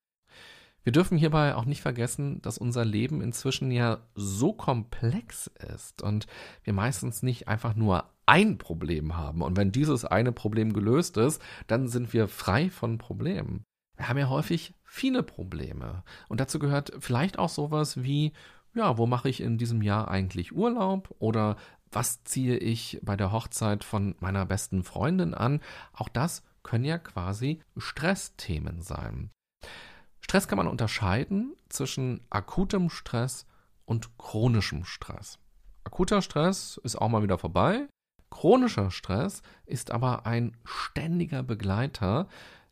Wir 0.84 0.92
dürfen 0.92 1.18
hierbei 1.18 1.56
auch 1.56 1.66
nicht 1.66 1.82
vergessen, 1.82 2.42
dass 2.42 2.58
unser 2.58 2.84
Leben 2.84 3.22
inzwischen 3.22 3.72
ja 3.72 4.00
so 4.16 4.52
komplex 4.52 5.50
ist 5.74 6.02
und 6.02 6.28
wir 6.64 6.74
meistens 6.74 7.24
nicht 7.24 7.48
einfach 7.48 7.74
nur 7.74 8.10
ein 8.26 8.58
Problem 8.58 9.16
haben. 9.16 9.42
Und 9.42 9.56
wenn 9.56 9.72
dieses 9.72 10.04
eine 10.04 10.34
Problem 10.34 10.74
gelöst 10.74 11.18
ist, 11.18 11.42
dann 11.68 11.88
sind 11.88 12.14
wir 12.14 12.28
frei 12.28 12.70
von 12.70 12.98
Problemen. 12.98 13.64
Wir 13.96 14.10
haben 14.10 14.18
ja 14.18 14.30
häufig 14.30 14.74
viele 14.84 15.24
Probleme. 15.24 16.04
Und 16.28 16.40
dazu 16.40 16.60
gehört 16.60 16.92
vielleicht 17.00 17.40
auch 17.40 17.50
sowas 17.50 18.04
wie, 18.04 18.34
ja, 18.74 18.98
wo 18.98 19.06
mache 19.06 19.30
ich 19.30 19.40
in 19.40 19.58
diesem 19.58 19.82
Jahr 19.82 20.10
eigentlich 20.10 20.54
Urlaub? 20.54 21.16
Oder 21.20 21.56
was 21.94 22.24
ziehe 22.24 22.58
ich 22.58 23.00
bei 23.02 23.16
der 23.16 23.32
Hochzeit 23.32 23.84
von 23.84 24.16
meiner 24.20 24.46
besten 24.46 24.84
Freundin 24.84 25.34
an? 25.34 25.62
Auch 25.94 26.10
das 26.10 26.44
können 26.64 26.86
ja 26.86 26.98
quasi 26.98 27.62
Stressthemen 27.78 28.82
sein. 28.82 29.30
Stress 30.22 30.48
kann 30.48 30.58
man 30.58 30.68
unterscheiden 30.68 31.56
zwischen 31.70 32.22
akutem 32.30 32.90
Stress 32.90 33.46
und 33.86 34.18
chronischem 34.18 34.86
Stress. 34.86 35.38
Akuter 35.84 36.22
Stress 36.22 36.80
ist 36.84 36.96
auch 36.96 37.10
mal 37.10 37.24
wieder 37.24 37.38
vorbei. 37.38 37.88
Chronischer 38.30 38.90
Stress 38.90 39.44
ist 39.66 39.92
aber 39.92 40.26
ein 40.26 40.58
ständiger 40.66 41.44
Begleiter, 41.44 42.28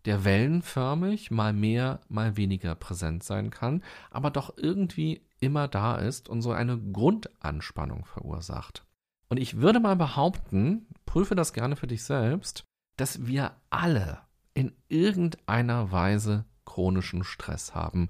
der 0.05 0.23
wellenförmig 0.23 1.29
mal 1.29 1.53
mehr, 1.53 1.99
mal 2.07 2.36
weniger 2.36 2.73
präsent 2.73 3.23
sein 3.23 3.51
kann, 3.51 3.84
aber 4.10 4.31
doch 4.31 4.57
irgendwie 4.57 5.21
immer 5.39 5.67
da 5.67 5.97
ist 5.97 6.29
und 6.29 6.41
so 6.41 6.51
eine 6.51 6.79
Grundanspannung 6.79 8.05
verursacht. 8.05 8.86
Und 9.32 9.38
ich 9.38 9.62
würde 9.62 9.80
mal 9.80 9.96
behaupten, 9.96 10.88
prüfe 11.06 11.36
das 11.36 11.54
gerne 11.54 11.78
für 11.78 11.88
dich 11.88 12.04
selbst, 12.04 12.65
dass 12.98 13.28
wir 13.28 13.54
alle 13.70 14.20
in 14.54 14.74
irgendeiner 14.89 15.89
Weise 15.94 16.44
chronischen 16.65 17.24
Stress 17.24 17.74
haben. 17.74 18.10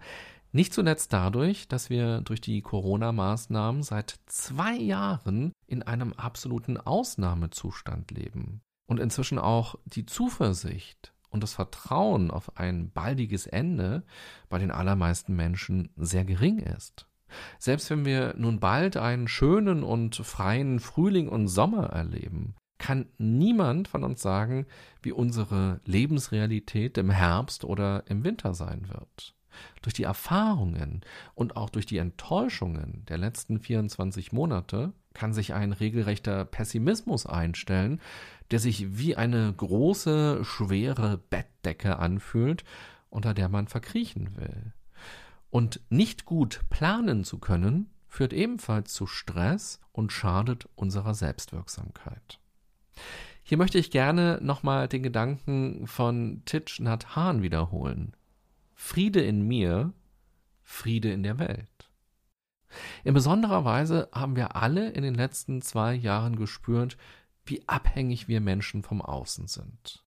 Nicht 0.51 0.73
zuletzt 0.73 1.13
dadurch, 1.13 1.67
dass 1.67 1.91
wir 1.91 2.21
durch 2.21 2.41
die 2.41 2.63
Corona-Maßnahmen 2.63 3.83
seit 3.83 4.19
zwei 4.25 4.75
Jahren 4.75 5.53
in 5.67 5.83
einem 5.83 6.13
absoluten 6.13 6.77
Ausnahmezustand 6.77 8.09
leben 8.09 8.61
und 8.87 8.99
inzwischen 8.99 9.37
auch 9.37 9.75
die 9.85 10.07
Zuversicht 10.07 11.13
und 11.29 11.43
das 11.43 11.53
Vertrauen 11.53 12.31
auf 12.31 12.57
ein 12.57 12.89
baldiges 12.89 13.45
Ende 13.45 14.01
bei 14.49 14.57
den 14.57 14.71
allermeisten 14.71 15.35
Menschen 15.35 15.91
sehr 15.97 16.25
gering 16.25 16.57
ist. 16.57 17.05
Selbst 17.59 17.89
wenn 17.89 18.05
wir 18.05 18.33
nun 18.37 18.59
bald 18.59 18.97
einen 18.97 19.27
schönen 19.27 19.83
und 19.83 20.15
freien 20.15 20.79
Frühling 20.79 21.27
und 21.27 21.47
Sommer 21.47 21.87
erleben, 21.87 22.55
kann 22.77 23.05
niemand 23.17 23.87
von 23.87 24.03
uns 24.03 24.21
sagen, 24.21 24.65
wie 25.03 25.11
unsere 25.11 25.79
Lebensrealität 25.85 26.97
im 26.97 27.11
Herbst 27.11 27.63
oder 27.63 28.03
im 28.07 28.23
Winter 28.23 28.53
sein 28.53 28.89
wird. 28.89 29.35
Durch 29.81 29.93
die 29.93 30.03
Erfahrungen 30.03 31.01
und 31.35 31.57
auch 31.57 31.69
durch 31.69 31.85
die 31.85 31.97
Enttäuschungen 31.97 33.05
der 33.07 33.17
letzten 33.17 33.59
24 33.59 34.31
Monate 34.31 34.93
kann 35.13 35.33
sich 35.33 35.53
ein 35.53 35.73
regelrechter 35.73 36.45
Pessimismus 36.45 37.25
einstellen, 37.25 37.99
der 38.49 38.59
sich 38.59 38.97
wie 38.97 39.15
eine 39.15 39.53
große, 39.53 40.43
schwere 40.43 41.17
Bettdecke 41.17 41.99
anfühlt, 41.99 42.63
unter 43.09 43.33
der 43.33 43.49
man 43.49 43.67
verkriechen 43.67 44.37
will. 44.37 44.73
Und 45.51 45.81
nicht 45.89 46.25
gut 46.25 46.61
planen 46.69 47.23
zu 47.23 47.37
können, 47.37 47.89
führt 48.07 48.33
ebenfalls 48.33 48.93
zu 48.93 49.05
Stress 49.05 49.79
und 49.91 50.11
schadet 50.11 50.67
unserer 50.75 51.13
Selbstwirksamkeit. 51.13 52.39
Hier 53.43 53.57
möchte 53.57 53.77
ich 53.77 53.91
gerne 53.91 54.39
nochmal 54.41 54.87
den 54.87 55.03
Gedanken 55.03 55.85
von 55.87 56.41
Titch 56.45 56.79
Nhat 56.79 57.15
Hanh 57.15 57.41
wiederholen. 57.41 58.15
Friede 58.73 59.21
in 59.21 59.47
mir, 59.47 59.93
Friede 60.63 61.11
in 61.11 61.23
der 61.23 61.37
Welt. 61.37 61.67
In 63.03 63.13
besonderer 63.13 63.65
Weise 63.65 64.07
haben 64.13 64.35
wir 64.35 64.55
alle 64.55 64.89
in 64.91 65.03
den 65.03 65.15
letzten 65.15 65.61
zwei 65.61 65.93
Jahren 65.93 66.37
gespürt, 66.37 66.97
wie 67.45 67.67
abhängig 67.67 68.27
wir 68.27 68.39
Menschen 68.39 68.83
vom 68.83 69.01
Außen 69.01 69.47
sind. 69.47 70.05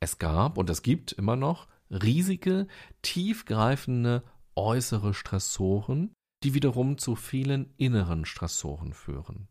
Es 0.00 0.18
gab 0.18 0.58
und 0.58 0.68
es 0.70 0.82
gibt 0.82 1.12
immer 1.12 1.36
noch 1.36 1.68
riesige, 1.90 2.66
tiefgreifende 3.02 4.24
äußere 4.56 5.14
Stressoren, 5.14 6.12
die 6.42 6.54
wiederum 6.54 6.98
zu 6.98 7.16
vielen 7.16 7.72
inneren 7.76 8.24
Stressoren 8.24 8.92
führen. 8.92 9.48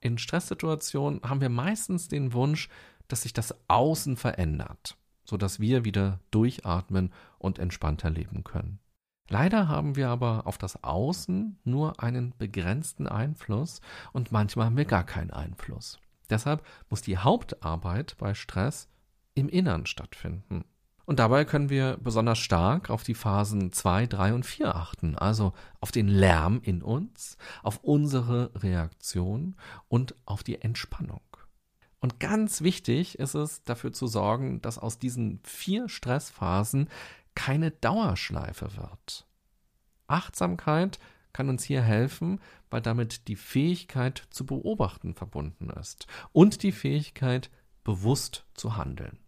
In 0.00 0.18
Stresssituationen 0.18 1.20
haben 1.22 1.40
wir 1.40 1.50
meistens 1.50 2.08
den 2.08 2.32
Wunsch, 2.32 2.68
dass 3.08 3.22
sich 3.22 3.32
das 3.32 3.54
Außen 3.68 4.16
verändert 4.16 4.96
sodass 5.30 5.60
wir 5.60 5.84
wieder 5.84 6.18
durchatmen 6.32 7.12
und 7.38 7.60
entspannter 7.60 8.10
leben 8.10 8.42
können. 8.42 8.80
Leider 9.28 9.68
haben 9.68 9.94
wir 9.94 10.08
aber 10.08 10.46
auf 10.46 10.58
das 10.58 10.82
Außen 10.82 11.60
nur 11.62 12.02
einen 12.02 12.34
begrenzten 12.36 13.06
Einfluss 13.06 13.80
und 14.12 14.32
manchmal 14.32 14.66
haben 14.66 14.76
wir 14.76 14.86
gar 14.86 15.04
keinen 15.04 15.30
Einfluss. 15.30 16.00
Deshalb 16.28 16.66
muss 16.88 17.02
die 17.02 17.16
Hauptarbeit 17.16 18.16
bei 18.18 18.34
Stress 18.34 18.88
im 19.34 19.48
Innern 19.48 19.86
stattfinden. 19.86 20.64
Und 21.10 21.18
dabei 21.18 21.44
können 21.44 21.70
wir 21.70 21.96
besonders 21.96 22.38
stark 22.38 22.88
auf 22.88 23.02
die 23.02 23.16
Phasen 23.16 23.72
2, 23.72 24.06
3 24.06 24.32
und 24.32 24.46
4 24.46 24.76
achten, 24.76 25.18
also 25.18 25.54
auf 25.80 25.90
den 25.90 26.06
Lärm 26.06 26.60
in 26.62 26.82
uns, 26.82 27.36
auf 27.64 27.82
unsere 27.82 28.52
Reaktion 28.54 29.56
und 29.88 30.14
auf 30.24 30.44
die 30.44 30.62
Entspannung. 30.62 31.22
Und 31.98 32.20
ganz 32.20 32.60
wichtig 32.60 33.18
ist 33.18 33.34
es, 33.34 33.64
dafür 33.64 33.92
zu 33.92 34.06
sorgen, 34.06 34.62
dass 34.62 34.78
aus 34.78 35.00
diesen 35.00 35.40
vier 35.42 35.88
Stressphasen 35.88 36.88
keine 37.34 37.72
Dauerschleife 37.72 38.76
wird. 38.76 39.26
Achtsamkeit 40.06 41.00
kann 41.32 41.48
uns 41.48 41.64
hier 41.64 41.82
helfen, 41.82 42.38
weil 42.70 42.82
damit 42.82 43.26
die 43.26 43.34
Fähigkeit 43.34 44.28
zu 44.30 44.46
beobachten 44.46 45.14
verbunden 45.14 45.70
ist 45.70 46.06
und 46.30 46.62
die 46.62 46.70
Fähigkeit, 46.70 47.50
bewusst 47.82 48.44
zu 48.54 48.76
handeln. 48.76 49.18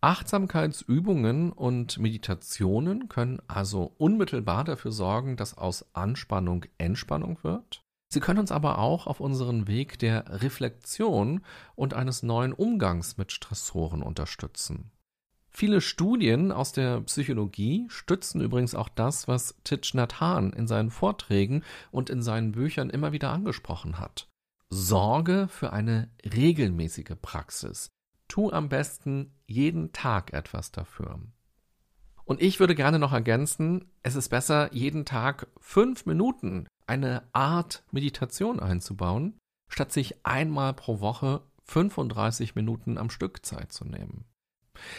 Achtsamkeitsübungen 0.00 1.52
und 1.52 1.98
Meditationen 1.98 3.08
können 3.08 3.40
also 3.48 3.92
unmittelbar 3.98 4.64
dafür 4.64 4.92
sorgen, 4.92 5.36
dass 5.36 5.56
aus 5.56 5.86
Anspannung 5.94 6.66
Entspannung 6.78 7.38
wird 7.42 7.82
Sie 8.08 8.20
können 8.20 8.38
uns 8.38 8.52
aber 8.52 8.78
auch 8.78 9.06
auf 9.06 9.20
unseren 9.20 9.66
Weg 9.66 9.98
der 9.98 10.42
Reflexion 10.42 11.42
und 11.74 11.94
eines 11.94 12.22
neuen 12.22 12.52
Umgangs 12.52 13.16
mit 13.16 13.32
Stressoren 13.32 14.02
unterstützen. 14.02 14.92
Viele 15.50 15.80
Studien 15.80 16.52
aus 16.52 16.72
der 16.72 17.00
Psychologie 17.00 17.86
stützen 17.88 18.40
übrigens 18.40 18.74
auch 18.74 18.90
das, 18.90 19.26
was 19.26 19.56
Thich 19.64 19.94
Nhat 19.94 20.20
in 20.54 20.66
seinen 20.66 20.90
Vorträgen 20.90 21.64
und 21.90 22.10
in 22.10 22.22
seinen 22.22 22.52
Büchern 22.52 22.90
immer 22.90 23.12
wieder 23.12 23.30
angesprochen 23.30 23.98
hat. 23.98 24.28
Sorge 24.68 25.48
für 25.48 25.72
eine 25.72 26.10
regelmäßige 26.24 27.16
Praxis. 27.20 27.88
Tu 28.28 28.50
am 28.50 28.68
besten 28.68 29.34
jeden 29.46 29.92
Tag 29.92 30.32
etwas 30.32 30.72
dafür. 30.72 31.20
Und 32.24 32.42
ich 32.42 32.58
würde 32.58 32.74
gerne 32.74 32.98
noch 32.98 33.12
ergänzen, 33.12 33.92
es 34.02 34.16
ist 34.16 34.30
besser, 34.30 34.72
jeden 34.72 35.04
Tag 35.04 35.46
fünf 35.60 36.06
Minuten 36.06 36.66
eine 36.86 37.22
Art 37.32 37.84
Meditation 37.92 38.58
einzubauen, 38.58 39.38
statt 39.68 39.92
sich 39.92 40.26
einmal 40.26 40.74
pro 40.74 41.00
Woche 41.00 41.42
35 41.64 42.54
Minuten 42.54 42.98
am 42.98 43.10
Stück 43.10 43.46
Zeit 43.46 43.72
zu 43.72 43.84
nehmen. 43.84 44.24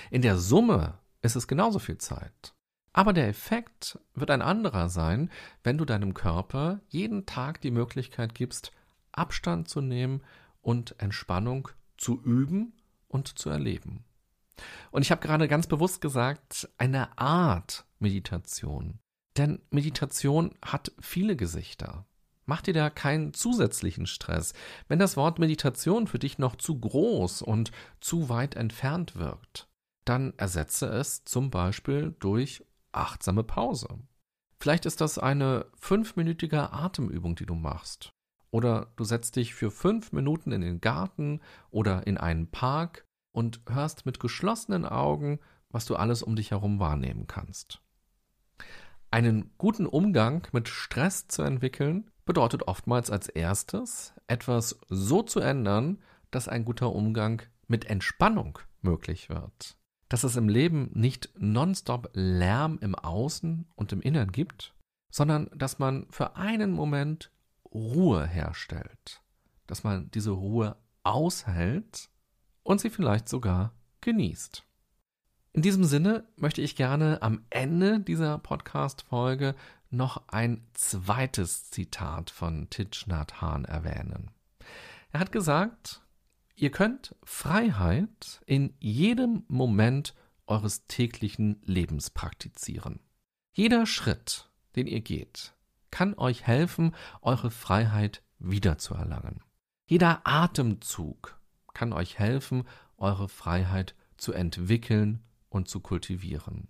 In 0.10 0.22
der 0.22 0.38
Summe 0.38 1.00
ist 1.22 1.36
es 1.36 1.48
genauso 1.48 1.80
viel 1.80 1.98
Zeit. 1.98 2.54
Aber 2.94 3.14
der 3.14 3.28
Effekt 3.28 4.00
wird 4.16 4.32
ein 4.32 4.42
anderer 4.42 4.90
sein, 4.90 5.30
wenn 5.64 5.78
du 5.78 5.86
deinem 5.86 6.14
Körper 6.14 6.82
jeden 6.88 7.26
Tag 7.26 7.62
die 7.62 7.72
Möglichkeit 7.72 8.34
gibst, 8.34 8.72
Abstand 9.12 9.68
zu 9.68 9.82
nehmen 9.82 10.24
und 10.62 11.00
Entspannung 11.00 11.70
zu 11.98 12.22
üben 12.24 12.74
und 13.08 13.40
zu 13.40 13.50
erleben. 13.50 14.06
Und 14.92 15.02
ich 15.02 15.12
habe 15.12 15.22
gerade 15.22 15.48
ganz 15.48 15.68
bewusst 15.68 16.02
gesagt, 16.02 16.70
eine 16.78 17.18
Art 17.18 17.86
Meditation. 18.00 19.00
Denn 19.38 19.62
Meditation 19.70 20.56
hat 20.64 20.92
viele 21.00 21.36
Gesichter. 21.36 22.06
Mach 22.46 22.62
dir 22.62 22.74
da 22.74 22.90
keinen 22.90 23.34
zusätzlichen 23.34 24.08
Stress. 24.08 24.54
Wenn 24.88 25.00
das 25.00 25.18
Wort 25.18 25.38
Meditation 25.38 26.08
für 26.08 26.18
dich 26.18 26.40
noch 26.40 26.56
zu 26.56 26.80
groß 26.80 27.42
und 27.42 27.72
zu 28.00 28.30
weit 28.30 28.56
entfernt 28.56 29.18
wirkt, 29.18 29.68
dann 30.06 30.34
ersetze 30.38 30.88
es 30.88 31.26
zum 31.26 31.52
Beispiel 31.52 32.16
durch 32.20 32.64
achtsame 32.94 33.44
Pause. 33.44 34.00
Vielleicht 34.60 34.86
ist 34.86 35.02
das 35.02 35.20
eine 35.20 35.66
fünfminütige 35.78 36.72
Atemübung, 36.72 37.36
die 37.36 37.46
du 37.46 37.54
machst. 37.54 38.14
Oder 38.52 38.92
du 38.96 39.04
setzt 39.04 39.36
dich 39.36 39.54
für 39.54 39.72
fünf 39.72 40.12
Minuten 40.12 40.52
in 40.52 40.62
den 40.62 40.82
Garten 40.82 41.42
oder 41.70 42.08
in 42.08 42.18
einen 42.18 42.50
Park 42.50 43.06
und 43.32 43.62
hörst 43.70 44.06
mit 44.06 44.20
geschlossenen 44.20 44.86
Augen, 44.86 45.40
was 45.70 45.86
du 45.86 45.96
alles 45.96 46.24
um 46.24 46.36
dich 46.36 46.52
herum 46.52 46.80
wahrnehmen 46.80 47.28
kannst. 47.28 47.82
Einen 49.12 49.52
guten 49.58 49.86
Umgang 49.86 50.48
mit 50.52 50.68
Stress 50.70 51.28
zu 51.28 51.42
entwickeln, 51.42 52.10
bedeutet 52.26 52.68
oftmals 52.68 53.10
als 53.10 53.30
erstes, 53.30 54.14
etwas 54.28 54.80
so 54.90 55.24
zu 55.24 55.40
ändern, 55.40 56.00
dass 56.30 56.48
ein 56.48 56.66
guter 56.66 56.94
Umgang 56.94 57.42
mit 57.68 57.86
Entspannung 57.86 58.60
möglich 58.82 59.30
wird. 59.30 59.78
Dass 60.10 60.24
es 60.24 60.36
im 60.36 60.50
Leben 60.50 60.92
nicht 60.94 61.30
nonstop 61.38 62.10
Lärm 62.14 62.80
im 62.82 62.96
Außen 62.96 63.68
und 63.76 63.94
im 63.94 64.02
Innern 64.02 64.32
gibt, 64.32 64.74
sondern 65.10 65.50
dass 65.56 65.80
man 65.80 66.06
für 66.10 66.36
einen 66.36 66.72
Moment 66.72 67.32
Ruhe 67.78 68.26
herstellt. 68.26 69.22
Dass 69.68 69.84
man 69.84 70.10
diese 70.12 70.32
Ruhe 70.32 70.78
aushält 71.04 72.10
und 72.64 72.82
sie 72.82 72.90
vielleicht 72.90 73.30
sogar 73.30 73.74
genießt. 74.02 74.64
In 75.54 75.62
diesem 75.62 75.84
Sinne 75.84 76.28
möchte 76.36 76.62
ich 76.62 76.76
gerne 76.76 77.22
am 77.22 77.46
Ende 77.50 78.00
dieser 78.00 78.38
Podcast-Folge 78.38 79.56
noch 79.90 80.28
ein 80.28 80.68
zweites 80.74 81.70
Zitat 81.70 82.30
von 82.30 82.70
Thich 82.70 83.08
Nhat 83.08 83.42
Hanh 83.42 83.66
erwähnen. 83.66 84.32
Er 85.12 85.20
hat 85.20 85.32
gesagt, 85.32 86.02
ihr 86.56 86.72
könnt 86.72 87.16
Freiheit 87.24 88.42
in 88.46 88.74
jedem 88.80 89.44
Moment 89.48 90.14
eures 90.46 90.88
täglichen 90.88 91.62
Lebens 91.64 92.10
praktizieren. 92.10 93.00
Jeder 93.54 93.86
Schritt, 93.86 94.50
den 94.76 94.88
ihr 94.88 95.02
geht, 95.02 95.54
kann 95.92 96.14
euch 96.16 96.46
helfen, 96.46 96.96
eure 97.22 97.52
Freiheit 97.52 98.24
wiederzuerlangen. 98.40 99.44
Jeder 99.88 100.22
Atemzug 100.26 101.40
kann 101.74 101.94
euch 101.94 102.20
helfen, 102.20 102.68
eure 102.98 103.30
Freiheit 103.30 103.96
zu 104.18 104.34
entwickeln 104.34 105.24
und 105.50 105.70
zu 105.70 105.80
kultivieren. 105.80 106.68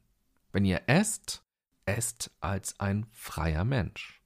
Wenn 0.52 0.66
ihr 0.66 0.84
esst, 0.88 1.44
esst 1.86 2.32
als 2.42 2.80
ein 2.80 3.06
freier 3.12 3.64
Mensch. 3.64 4.22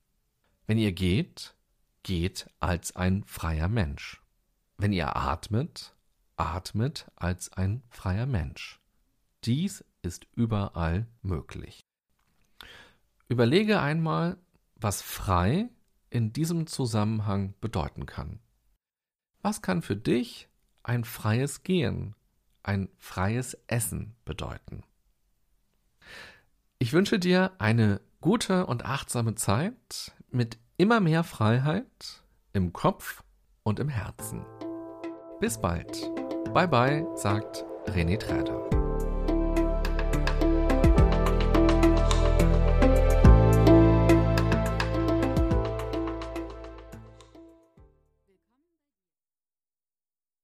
Wenn 0.68 0.78
ihr 0.78 0.92
geht, 0.92 1.56
geht 2.04 2.50
als 2.60 2.96
ein 2.96 3.24
freier 3.24 3.68
Mensch. 3.68 4.22
Wenn 4.78 4.94
ihr 4.94 5.16
atmet, 5.16 5.96
atmet 6.36 7.12
als 7.16 7.54
ein 7.54 7.84
freier 7.90 8.26
Mensch. 8.26 8.80
Dies 9.44 9.86
ist 10.02 10.28
überall 10.36 11.08
möglich. 11.22 11.82
Überlege 13.28 13.80
einmal, 13.80 14.38
was 14.82 15.02
frei 15.02 15.70
in 16.10 16.34
diesem 16.34 16.68
Zusammenhang 16.68 17.54
bedeuten 17.62 18.06
kann. 18.06 18.40
Was 19.42 19.62
kann 19.62 19.82
für 19.82 19.96
dich 19.96 20.50
ein 20.84 21.04
freies 21.04 21.64
Gehen, 21.64 22.16
ein 22.64 22.90
freies 22.98 23.58
Essen 23.68 24.16
bedeuten? 24.26 24.84
Ich 26.80 26.94
wünsche 26.94 27.20
dir 27.20 27.52
eine 27.60 28.02
gute 28.22 28.66
und 28.66 28.86
achtsame 28.86 29.36
Zeit 29.36 30.12
mit 30.30 30.58
immer 30.78 31.00
mehr 31.00 31.24
Freiheit 31.24 32.24
im 32.54 32.74
Kopf 32.74 33.24
und 33.64 33.80
im 33.80 33.90
Herzen. 33.90 34.46
Bis 35.40 35.60
bald. 35.60 36.10
Bye 36.54 36.68
bye, 36.68 37.08
sagt 37.16 37.66
René 37.86 38.18
Träder. 38.18 38.81